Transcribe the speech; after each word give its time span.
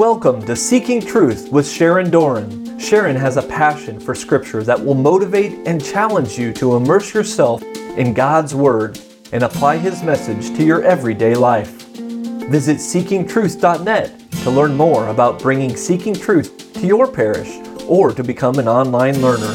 Welcome 0.00 0.40
to 0.46 0.56
Seeking 0.56 1.02
Truth 1.02 1.52
with 1.52 1.68
Sharon 1.70 2.08
Doran. 2.08 2.78
Sharon 2.78 3.16
has 3.16 3.36
a 3.36 3.42
passion 3.42 4.00
for 4.00 4.14
Scripture 4.14 4.62
that 4.62 4.82
will 4.82 4.94
motivate 4.94 5.68
and 5.68 5.84
challenge 5.84 6.38
you 6.38 6.54
to 6.54 6.76
immerse 6.76 7.12
yourself 7.12 7.62
in 7.62 8.14
God's 8.14 8.54
Word 8.54 8.98
and 9.32 9.42
apply 9.42 9.76
His 9.76 10.02
message 10.02 10.56
to 10.56 10.64
your 10.64 10.82
everyday 10.84 11.34
life. 11.34 11.82
Visit 11.98 12.78
seekingtruth.net 12.78 14.30
to 14.42 14.50
learn 14.50 14.74
more 14.74 15.08
about 15.08 15.38
bringing 15.38 15.76
Seeking 15.76 16.14
Truth 16.14 16.72
to 16.80 16.86
your 16.86 17.06
parish 17.06 17.60
or 17.86 18.10
to 18.14 18.24
become 18.24 18.58
an 18.58 18.68
online 18.68 19.20
learner. 19.20 19.54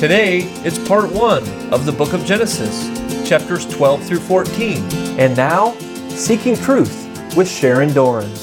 Today, 0.00 0.44
it's 0.64 0.78
part 0.88 1.12
one 1.12 1.46
of 1.70 1.84
the 1.84 1.92
book 1.92 2.14
of 2.14 2.24
Genesis, 2.24 3.28
chapters 3.28 3.66
12 3.66 4.02
through 4.04 4.20
14. 4.20 4.78
And 5.18 5.36
now, 5.36 5.74
Seeking 6.08 6.56
Truth 6.56 7.36
with 7.36 7.46
Sharon 7.46 7.92
Doran. 7.92 8.34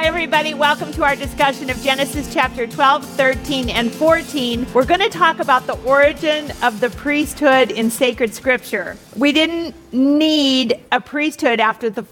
Hi, 0.00 0.06
everybody. 0.06 0.54
Welcome 0.54 0.92
to 0.92 1.04
our 1.04 1.14
discussion 1.14 1.68
of 1.68 1.76
Genesis 1.82 2.32
chapter 2.32 2.66
12, 2.66 3.04
13, 3.04 3.68
and 3.68 3.92
14. 3.92 4.66
We're 4.72 4.86
going 4.86 5.00
to 5.00 5.10
talk 5.10 5.40
about 5.40 5.66
the 5.66 5.74
origin 5.82 6.50
of 6.62 6.80
the 6.80 6.88
priesthood 6.88 7.70
in 7.70 7.90
sacred 7.90 8.32
scripture. 8.32 8.96
We 9.14 9.30
didn't 9.30 9.74
need 9.92 10.80
a 10.90 11.02
priesthood 11.02 11.60
after 11.60 11.90
the 11.90 12.06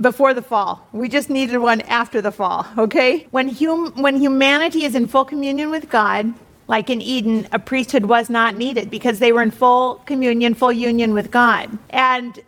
before 0.00 0.34
the 0.34 0.42
fall. 0.42 0.84
We 0.90 1.08
just 1.08 1.30
needed 1.30 1.58
one 1.58 1.82
after 1.82 2.20
the 2.20 2.32
fall, 2.32 2.66
okay? 2.76 3.28
When 3.30 3.48
hum, 3.48 3.92
when 4.02 4.16
humanity 4.16 4.84
is 4.84 4.96
in 4.96 5.06
full 5.06 5.24
communion 5.24 5.70
with 5.70 5.88
God, 5.88 6.34
like 6.66 6.90
in 6.90 7.00
Eden, 7.00 7.46
a 7.52 7.60
priesthood 7.60 8.06
was 8.06 8.28
not 8.28 8.56
needed 8.56 8.90
because 8.90 9.20
they 9.20 9.30
were 9.30 9.42
in 9.42 9.52
full 9.52 10.02
communion, 10.04 10.54
full 10.54 10.72
union 10.72 11.14
with 11.14 11.30
God. 11.30 11.78
And 11.90 12.40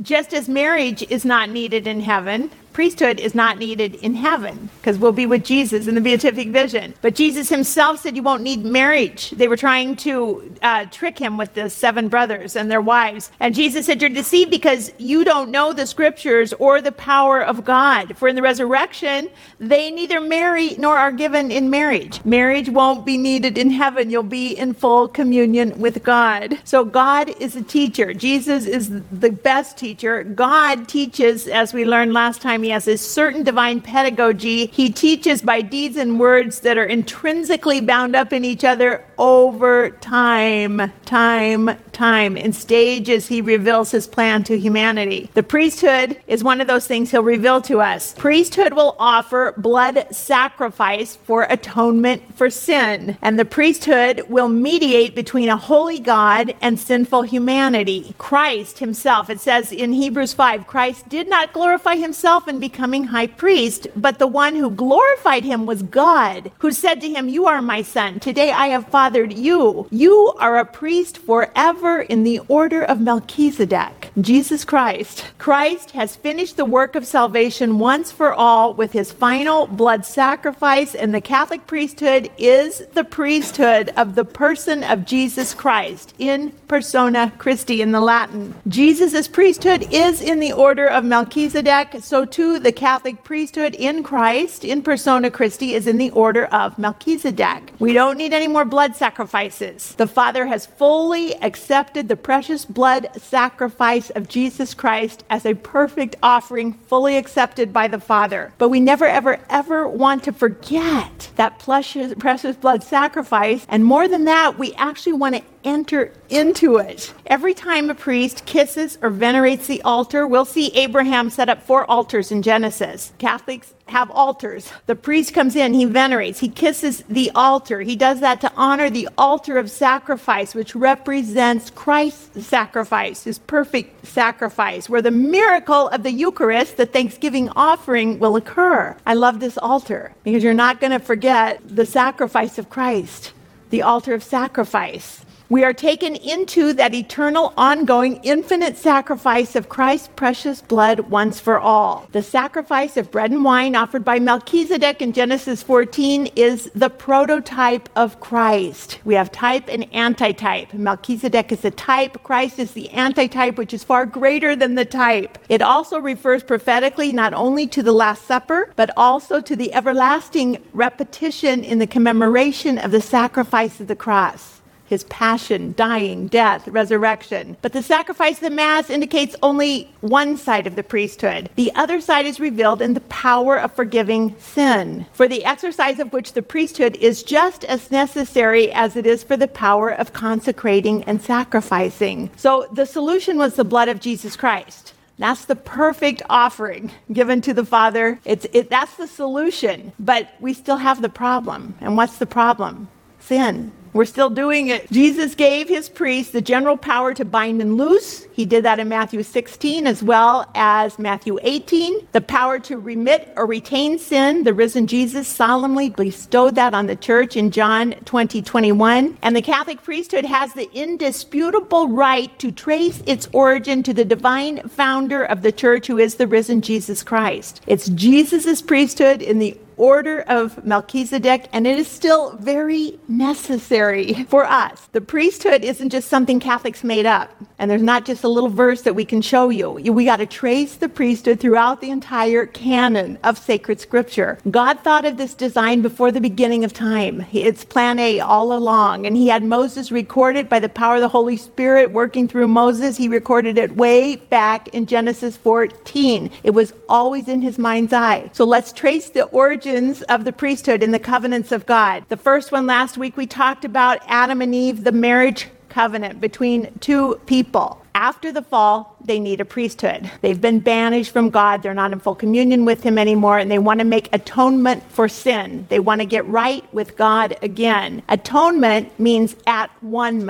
just 0.00 0.32
as 0.32 0.48
marriage 0.48 1.02
is 1.10 1.26
not 1.26 1.50
needed 1.50 1.86
in 1.86 2.00
heaven, 2.00 2.50
priesthood 2.74 3.20
is 3.20 3.34
not 3.34 3.56
needed 3.56 3.94
in 3.94 4.14
heaven 4.14 4.68
because 4.76 4.98
we'll 4.98 5.12
be 5.12 5.24
with 5.24 5.44
Jesus 5.44 5.86
in 5.86 5.94
the 5.94 6.00
beatific 6.00 6.48
vision. 6.48 6.92
But 7.00 7.14
Jesus 7.14 7.48
himself 7.48 8.00
said 8.00 8.16
you 8.16 8.22
won't 8.22 8.42
need 8.42 8.64
marriage. 8.64 9.30
They 9.30 9.48
were 9.48 9.56
trying 9.56 9.96
to 9.96 10.54
uh, 10.60 10.86
trick 10.86 11.18
him 11.18 11.38
with 11.38 11.54
the 11.54 11.70
seven 11.70 12.08
brothers 12.08 12.56
and 12.56 12.70
their 12.70 12.80
wives. 12.80 13.30
And 13.40 13.54
Jesus 13.54 13.86
said, 13.86 14.02
You're 14.02 14.10
deceived 14.10 14.50
because 14.50 14.92
you 14.98 15.24
don't 15.24 15.50
know 15.50 15.72
the 15.72 15.86
scriptures 15.86 16.52
or 16.54 16.80
the 16.80 16.92
power 16.92 17.40
of 17.40 17.64
God. 17.64 18.16
For 18.18 18.26
in 18.28 18.34
the 18.34 18.42
resurrection, 18.42 19.30
they 19.60 19.90
neither 19.90 20.20
marry 20.20 20.74
nor 20.76 20.98
are 20.98 21.12
given 21.12 21.50
in 21.52 21.70
marriage. 21.70 22.24
Marriage 22.24 22.68
won't 22.68 23.06
be 23.06 23.16
needed 23.16 23.56
in 23.56 23.70
heaven. 23.70 24.10
You'll 24.10 24.24
be 24.24 24.52
in 24.52 24.74
full 24.74 25.06
communion 25.06 25.78
with 25.78 26.02
God. 26.02 26.58
So 26.64 26.84
God 26.84 27.30
is 27.40 27.54
a 27.54 27.62
teacher. 27.62 28.12
Jesus 28.12 28.66
is 28.66 28.90
the 29.12 29.30
best 29.30 29.78
teacher. 29.78 30.24
God 30.24 30.88
teaches, 30.88 31.46
as 31.46 31.72
we 31.72 31.84
learned 31.84 32.12
last 32.12 32.42
time 32.42 32.63
he 32.64 32.70
has 32.70 32.88
a 32.88 32.96
certain 32.96 33.42
divine 33.42 33.80
pedagogy. 33.80 34.66
He 34.66 34.90
teaches 34.90 35.42
by 35.42 35.60
deeds 35.60 35.96
and 35.96 36.18
words 36.18 36.60
that 36.60 36.78
are 36.78 36.84
intrinsically 36.84 37.80
bound 37.80 38.16
up 38.16 38.32
in 38.32 38.44
each 38.44 38.64
other 38.64 39.04
over 39.18 39.90
time, 39.90 40.92
time, 41.04 41.70
time. 41.92 42.36
In 42.36 42.52
stages, 42.52 43.28
he 43.28 43.40
reveals 43.40 43.90
his 43.90 44.06
plan 44.06 44.42
to 44.44 44.58
humanity. 44.58 45.30
The 45.34 45.42
priesthood 45.42 46.18
is 46.26 46.42
one 46.42 46.60
of 46.60 46.66
those 46.66 46.86
things 46.86 47.10
he'll 47.10 47.22
reveal 47.22 47.60
to 47.62 47.80
us. 47.80 48.14
Priesthood 48.14 48.72
will 48.72 48.96
offer 48.98 49.54
blood 49.56 50.06
sacrifice 50.10 51.16
for 51.16 51.44
atonement 51.44 52.22
for 52.36 52.50
sin, 52.50 53.16
and 53.22 53.38
the 53.38 53.44
priesthood 53.44 54.22
will 54.28 54.48
mediate 54.48 55.14
between 55.14 55.48
a 55.48 55.56
holy 55.56 56.00
God 56.00 56.54
and 56.60 56.78
sinful 56.78 57.22
humanity. 57.22 58.14
Christ 58.18 58.78
himself, 58.78 59.30
it 59.30 59.40
says 59.40 59.70
in 59.70 59.92
Hebrews 59.92 60.32
5, 60.32 60.66
Christ 60.66 61.08
did 61.08 61.28
not 61.28 61.52
glorify 61.52 61.96
himself 61.96 62.48
in 62.54 62.60
becoming 62.60 63.04
high 63.04 63.26
priest, 63.26 63.88
but 63.96 64.18
the 64.18 64.26
one 64.28 64.54
who 64.54 64.70
glorified 64.70 65.44
him 65.44 65.66
was 65.66 65.82
God, 65.82 66.52
who 66.58 66.70
said 66.70 67.00
to 67.00 67.08
him, 67.08 67.28
You 67.28 67.46
are 67.46 67.60
my 67.60 67.82
son. 67.82 68.20
Today 68.20 68.52
I 68.52 68.68
have 68.68 68.88
fathered 68.88 69.32
you. 69.32 69.88
You 69.90 70.34
are 70.38 70.58
a 70.58 70.64
priest 70.64 71.18
forever 71.18 72.02
in 72.02 72.22
the 72.22 72.40
order 72.48 72.82
of 72.82 73.00
Melchizedek. 73.00 74.03
Jesus 74.20 74.64
Christ. 74.64 75.24
Christ 75.38 75.90
has 75.90 76.14
finished 76.14 76.56
the 76.56 76.64
work 76.64 76.94
of 76.94 77.04
salvation 77.04 77.80
once 77.80 78.12
for 78.12 78.32
all 78.32 78.72
with 78.72 78.92
his 78.92 79.10
final 79.10 79.66
blood 79.66 80.06
sacrifice, 80.06 80.94
and 80.94 81.12
the 81.12 81.20
Catholic 81.20 81.66
priesthood 81.66 82.30
is 82.38 82.84
the 82.94 83.02
priesthood 83.02 83.92
of 83.96 84.14
the 84.14 84.24
person 84.24 84.84
of 84.84 85.04
Jesus 85.04 85.52
Christ 85.52 86.14
in 86.20 86.52
persona 86.68 87.32
Christi 87.38 87.82
in 87.82 87.90
the 87.90 88.00
Latin. 88.00 88.54
Jesus' 88.68 89.26
priesthood 89.26 89.92
is 89.92 90.20
in 90.20 90.38
the 90.38 90.52
order 90.52 90.86
of 90.86 91.04
Melchizedek, 91.04 91.96
so 92.00 92.24
too 92.24 92.60
the 92.60 92.70
Catholic 92.70 93.24
priesthood 93.24 93.74
in 93.74 94.04
Christ, 94.04 94.64
in 94.64 94.82
persona 94.82 95.28
Christi, 95.28 95.74
is 95.74 95.88
in 95.88 95.98
the 95.98 96.10
order 96.10 96.44
of 96.46 96.78
Melchizedek. 96.78 97.72
We 97.80 97.92
don't 97.92 98.16
need 98.16 98.32
any 98.32 98.46
more 98.46 98.64
blood 98.64 98.94
sacrifices. 98.94 99.94
The 99.96 100.06
Father 100.06 100.46
has 100.46 100.66
fully 100.66 101.34
accepted 101.42 102.08
the 102.08 102.16
precious 102.16 102.64
blood 102.64 103.08
sacrifice 103.16 104.03
of 104.10 104.28
Jesus 104.28 104.74
Christ 104.74 105.24
as 105.30 105.46
a 105.46 105.54
perfect 105.54 106.16
offering, 106.22 106.74
fully 106.74 107.16
accepted 107.16 107.72
by 107.72 107.88
the 107.88 108.00
Father. 108.00 108.52
But 108.58 108.68
we 108.68 108.80
never, 108.80 109.06
ever, 109.06 109.40
ever 109.48 109.88
want 109.88 110.24
to 110.24 110.32
forget 110.32 111.30
that 111.36 111.58
precious, 111.58 112.14
precious 112.14 112.56
blood 112.56 112.82
sacrifice. 112.82 113.66
And 113.68 113.84
more 113.84 114.08
than 114.08 114.24
that, 114.24 114.58
we 114.58 114.74
actually 114.74 115.14
want 115.14 115.36
to 115.36 115.42
enter 115.64 116.12
into 116.28 116.76
it. 116.76 117.12
Every 117.26 117.54
time 117.54 117.90
a 117.90 117.94
priest 117.94 118.44
kisses 118.46 118.98
or 119.02 119.10
venerates 119.10 119.66
the 119.66 119.82
altar, 119.82 120.26
we'll 120.26 120.44
see 120.44 120.68
Abraham 120.74 121.30
set 121.30 121.48
up 121.48 121.62
four 121.62 121.90
altars 121.90 122.30
in 122.30 122.42
Genesis. 122.42 123.12
Catholics 123.18 123.74
have 123.86 124.10
altars. 124.10 124.70
The 124.86 124.94
priest 124.94 125.34
comes 125.34 125.56
in, 125.56 125.74
he 125.74 125.84
venerates, 125.84 126.40
he 126.40 126.48
kisses 126.48 127.04
the 127.08 127.30
altar. 127.34 127.80
He 127.80 127.96
does 127.96 128.20
that 128.20 128.40
to 128.40 128.52
honor 128.56 128.88
the 128.88 129.08
altar 129.18 129.58
of 129.58 129.70
sacrifice, 129.70 130.54
which 130.54 130.74
represents 130.74 131.70
Christ's 131.70 132.46
sacrifice, 132.46 133.24
his 133.24 133.38
perfect 133.38 134.06
sacrifice, 134.06 134.88
where 134.88 135.02
the 135.02 135.10
miracle 135.10 135.88
of 135.88 136.02
the 136.02 136.12
Eucharist, 136.12 136.76
the 136.76 136.86
thanksgiving 136.86 137.50
offering, 137.50 138.18
will 138.18 138.36
occur. 138.36 138.96
I 139.04 139.14
love 139.14 139.40
this 139.40 139.58
altar 139.58 140.12
because 140.24 140.42
you're 140.42 140.54
not 140.54 140.80
going 140.80 140.92
to 140.92 140.98
forget 140.98 141.60
the 141.64 141.86
sacrifice 141.86 142.58
of 142.58 142.70
Christ, 142.70 143.32
the 143.70 143.82
altar 143.82 144.14
of 144.14 144.22
sacrifice. 144.22 145.24
We 145.50 145.62
are 145.62 145.74
taken 145.74 146.16
into 146.16 146.72
that 146.72 146.94
eternal, 146.94 147.52
ongoing, 147.58 148.18
infinite 148.22 148.78
sacrifice 148.78 149.54
of 149.54 149.68
Christ's 149.68 150.08
precious 150.16 150.62
blood 150.62 151.00
once 151.00 151.38
for 151.38 151.58
all. 151.58 152.08
The 152.12 152.22
sacrifice 152.22 152.96
of 152.96 153.10
bread 153.10 153.30
and 153.30 153.44
wine 153.44 153.76
offered 153.76 154.06
by 154.06 154.20
Melchizedek 154.20 155.02
in 155.02 155.12
Genesis 155.12 155.62
14 155.62 156.28
is 156.34 156.70
the 156.74 156.88
prototype 156.88 157.90
of 157.94 158.20
Christ. 158.20 158.98
We 159.04 159.16
have 159.16 159.30
type 159.30 159.68
and 159.68 159.86
antitype. 159.94 160.72
Melchizedek 160.72 161.52
is 161.52 161.60
the 161.60 161.70
type, 161.70 162.22
Christ 162.22 162.58
is 162.58 162.72
the 162.72 162.88
antitype, 162.90 163.58
which 163.58 163.74
is 163.74 163.84
far 163.84 164.06
greater 164.06 164.56
than 164.56 164.76
the 164.76 164.86
type. 164.86 165.36
It 165.50 165.60
also 165.60 165.98
refers 165.98 166.42
prophetically 166.42 167.12
not 167.12 167.34
only 167.34 167.66
to 167.66 167.82
the 167.82 167.92
Last 167.92 168.24
Supper, 168.24 168.72
but 168.76 168.90
also 168.96 169.42
to 169.42 169.54
the 169.54 169.74
everlasting 169.74 170.64
repetition 170.72 171.62
in 171.62 171.80
the 171.80 171.86
commemoration 171.86 172.78
of 172.78 172.92
the 172.92 173.02
sacrifice 173.02 173.78
of 173.78 173.88
the 173.88 173.96
cross 173.96 174.53
his 174.94 175.04
passion, 175.04 175.74
dying, 175.76 176.28
death, 176.28 176.68
resurrection. 176.68 177.56
But 177.62 177.72
the 177.72 177.82
sacrifice 177.82 178.36
of 178.36 178.44
the 178.44 178.50
Mass 178.50 178.90
indicates 178.90 179.34
only 179.42 179.92
one 180.02 180.36
side 180.36 180.68
of 180.68 180.76
the 180.76 180.84
priesthood. 180.84 181.50
The 181.56 181.72
other 181.74 182.00
side 182.00 182.26
is 182.26 182.38
revealed 182.38 182.80
in 182.80 182.94
the 182.94 183.00
power 183.00 183.58
of 183.58 183.74
forgiving 183.74 184.36
sin, 184.38 185.04
for 185.12 185.26
the 185.26 185.44
exercise 185.44 185.98
of 185.98 186.12
which 186.12 186.34
the 186.34 186.42
priesthood 186.42 186.94
is 186.96 187.24
just 187.24 187.64
as 187.64 187.90
necessary 187.90 188.70
as 188.70 188.94
it 188.94 189.04
is 189.04 189.24
for 189.24 189.36
the 189.36 189.48
power 189.48 189.90
of 189.90 190.12
consecrating 190.12 191.02
and 191.04 191.20
sacrificing. 191.20 192.30
So 192.36 192.68
the 192.72 192.86
solution 192.86 193.36
was 193.36 193.56
the 193.56 193.64
blood 193.64 193.88
of 193.88 193.98
Jesus 193.98 194.36
Christ. 194.36 194.94
That's 195.18 195.44
the 195.44 195.56
perfect 195.56 196.22
offering 196.30 196.92
given 197.12 197.40
to 197.42 197.54
the 197.54 197.64
Father. 197.64 198.20
It's, 198.24 198.46
it, 198.52 198.70
that's 198.70 198.96
the 198.96 199.08
solution. 199.08 199.92
But 199.98 200.32
we 200.38 200.54
still 200.54 200.76
have 200.76 201.02
the 201.02 201.08
problem. 201.08 201.74
And 201.80 201.96
what's 201.96 202.18
the 202.18 202.26
problem? 202.26 202.88
Sin. 203.18 203.72
We're 203.94 204.06
still 204.06 204.28
doing 204.28 204.68
it. 204.68 204.90
Jesus 204.90 205.36
gave 205.36 205.68
his 205.68 205.88
priests 205.88 206.32
the 206.32 206.42
general 206.42 206.76
power 206.76 207.14
to 207.14 207.24
bind 207.24 207.62
and 207.62 207.76
loose. 207.76 208.26
He 208.32 208.44
did 208.44 208.64
that 208.64 208.80
in 208.80 208.88
Matthew 208.88 209.22
16 209.22 209.86
as 209.86 210.02
well 210.02 210.50
as 210.56 210.98
Matthew 210.98 211.38
18. 211.40 212.08
The 212.10 212.20
power 212.20 212.58
to 212.58 212.76
remit 212.76 213.32
or 213.36 213.46
retain 213.46 214.00
sin. 214.00 214.42
The 214.42 214.52
risen 214.52 214.88
Jesus 214.88 215.28
solemnly 215.28 215.90
bestowed 215.90 216.56
that 216.56 216.74
on 216.74 216.88
the 216.88 216.96
church 216.96 217.36
in 217.36 217.52
John 217.52 217.92
20, 218.04 218.42
21. 218.42 219.16
And 219.22 219.36
the 219.36 219.40
Catholic 219.40 219.80
priesthood 219.80 220.24
has 220.24 220.52
the 220.54 220.68
indisputable 220.72 221.88
right 221.88 222.36
to 222.40 222.50
trace 222.50 223.00
its 223.06 223.28
origin 223.32 223.84
to 223.84 223.94
the 223.94 224.04
divine 224.04 224.68
founder 224.68 225.22
of 225.24 225.42
the 225.42 225.52
church, 225.52 225.86
who 225.86 225.98
is 225.98 226.16
the 226.16 226.26
risen 226.26 226.62
Jesus 226.62 227.04
Christ. 227.04 227.60
It's 227.68 227.88
Jesus' 227.90 228.60
priesthood 228.60 229.22
in 229.22 229.38
the 229.38 229.56
order 229.76 230.22
of 230.22 230.64
Melchizedek, 230.64 231.48
and 231.52 231.66
it 231.66 231.78
is 231.78 231.88
still 231.88 232.36
very 232.36 232.98
necessary 233.08 234.24
for 234.28 234.44
us. 234.44 234.88
The 234.92 235.00
priesthood 235.00 235.64
isn't 235.64 235.90
just 235.90 236.08
something 236.08 236.40
Catholics 236.40 236.84
made 236.84 237.06
up, 237.06 237.30
and 237.58 237.70
there's 237.70 237.82
not 237.82 238.04
just 238.04 238.24
a 238.24 238.28
little 238.28 238.48
verse 238.50 238.82
that 238.82 238.94
we 238.94 239.04
can 239.04 239.22
show 239.22 239.48
you. 239.48 239.70
We 239.70 240.04
got 240.04 240.16
to 240.16 240.26
trace 240.26 240.76
the 240.76 240.88
priesthood 240.88 241.40
throughout 241.40 241.80
the 241.80 241.90
entire 241.90 242.46
canon 242.46 243.18
of 243.24 243.38
sacred 243.38 243.80
scripture. 243.80 244.38
God 244.50 244.80
thought 244.80 245.04
of 245.04 245.16
this 245.16 245.34
design 245.34 245.82
before 245.82 246.12
the 246.12 246.20
beginning 246.20 246.64
of 246.64 246.72
time. 246.72 247.24
It's 247.32 247.64
plan 247.64 247.98
A 247.98 248.20
all 248.20 248.52
along, 248.52 249.06
and 249.06 249.16
He 249.16 249.28
had 249.28 249.42
Moses 249.42 249.90
record 249.90 250.36
it 250.36 250.48
by 250.48 250.60
the 250.60 250.68
power 250.68 250.96
of 250.96 251.00
the 251.00 251.08
Holy 251.08 251.36
Spirit 251.36 251.92
working 251.92 252.28
through 252.28 252.48
Moses. 252.48 252.96
He 252.96 253.08
recorded 253.08 253.58
it 253.58 253.76
way 253.76 254.16
back 254.16 254.68
in 254.68 254.86
Genesis 254.86 255.36
14. 255.36 256.30
It 256.42 256.50
was 256.50 256.72
always 256.88 257.28
in 257.28 257.40
His 257.42 257.58
mind's 257.58 257.92
eye. 257.92 258.30
So 258.32 258.44
let's 258.44 258.72
trace 258.72 259.10
the 259.10 259.24
origins 259.66 260.02
of 260.02 260.26
the 260.26 260.32
priesthood 260.32 260.82
in 260.82 260.90
the 260.90 260.98
covenants 260.98 261.50
of 261.50 261.64
God. 261.64 262.04
The 262.10 262.18
first 262.18 262.52
one 262.52 262.66
last 262.66 262.98
week 262.98 263.16
we 263.16 263.26
talked 263.26 263.64
about 263.64 263.98
Adam 264.06 264.42
and 264.42 264.54
Eve, 264.54 264.84
the 264.84 264.92
marriage 264.92 265.48
covenant 265.70 266.20
between 266.20 266.70
two 266.80 267.18
people. 267.24 267.83
After 267.94 268.32
the 268.32 268.42
fall, 268.42 268.96
they 269.04 269.20
need 269.20 269.40
a 269.40 269.44
priesthood. 269.44 270.10
They've 270.20 270.40
been 270.40 270.60
banished 270.60 271.12
from 271.12 271.30
God. 271.30 271.62
They're 271.62 271.74
not 271.74 271.92
in 271.92 272.00
full 272.00 272.14
communion 272.16 272.64
with 272.64 272.82
Him 272.82 272.98
anymore, 272.98 273.38
and 273.38 273.50
they 273.50 273.58
want 273.58 273.78
to 273.78 273.84
make 273.84 274.08
atonement 274.12 274.82
for 274.90 275.08
sin. 275.08 275.66
They 275.68 275.78
want 275.78 276.00
to 276.00 276.06
get 276.06 276.26
right 276.26 276.64
with 276.74 276.96
God 276.96 277.36
again. 277.42 278.02
Atonement 278.08 278.98
means 278.98 279.36
at 279.46 279.70
one. 279.82 280.24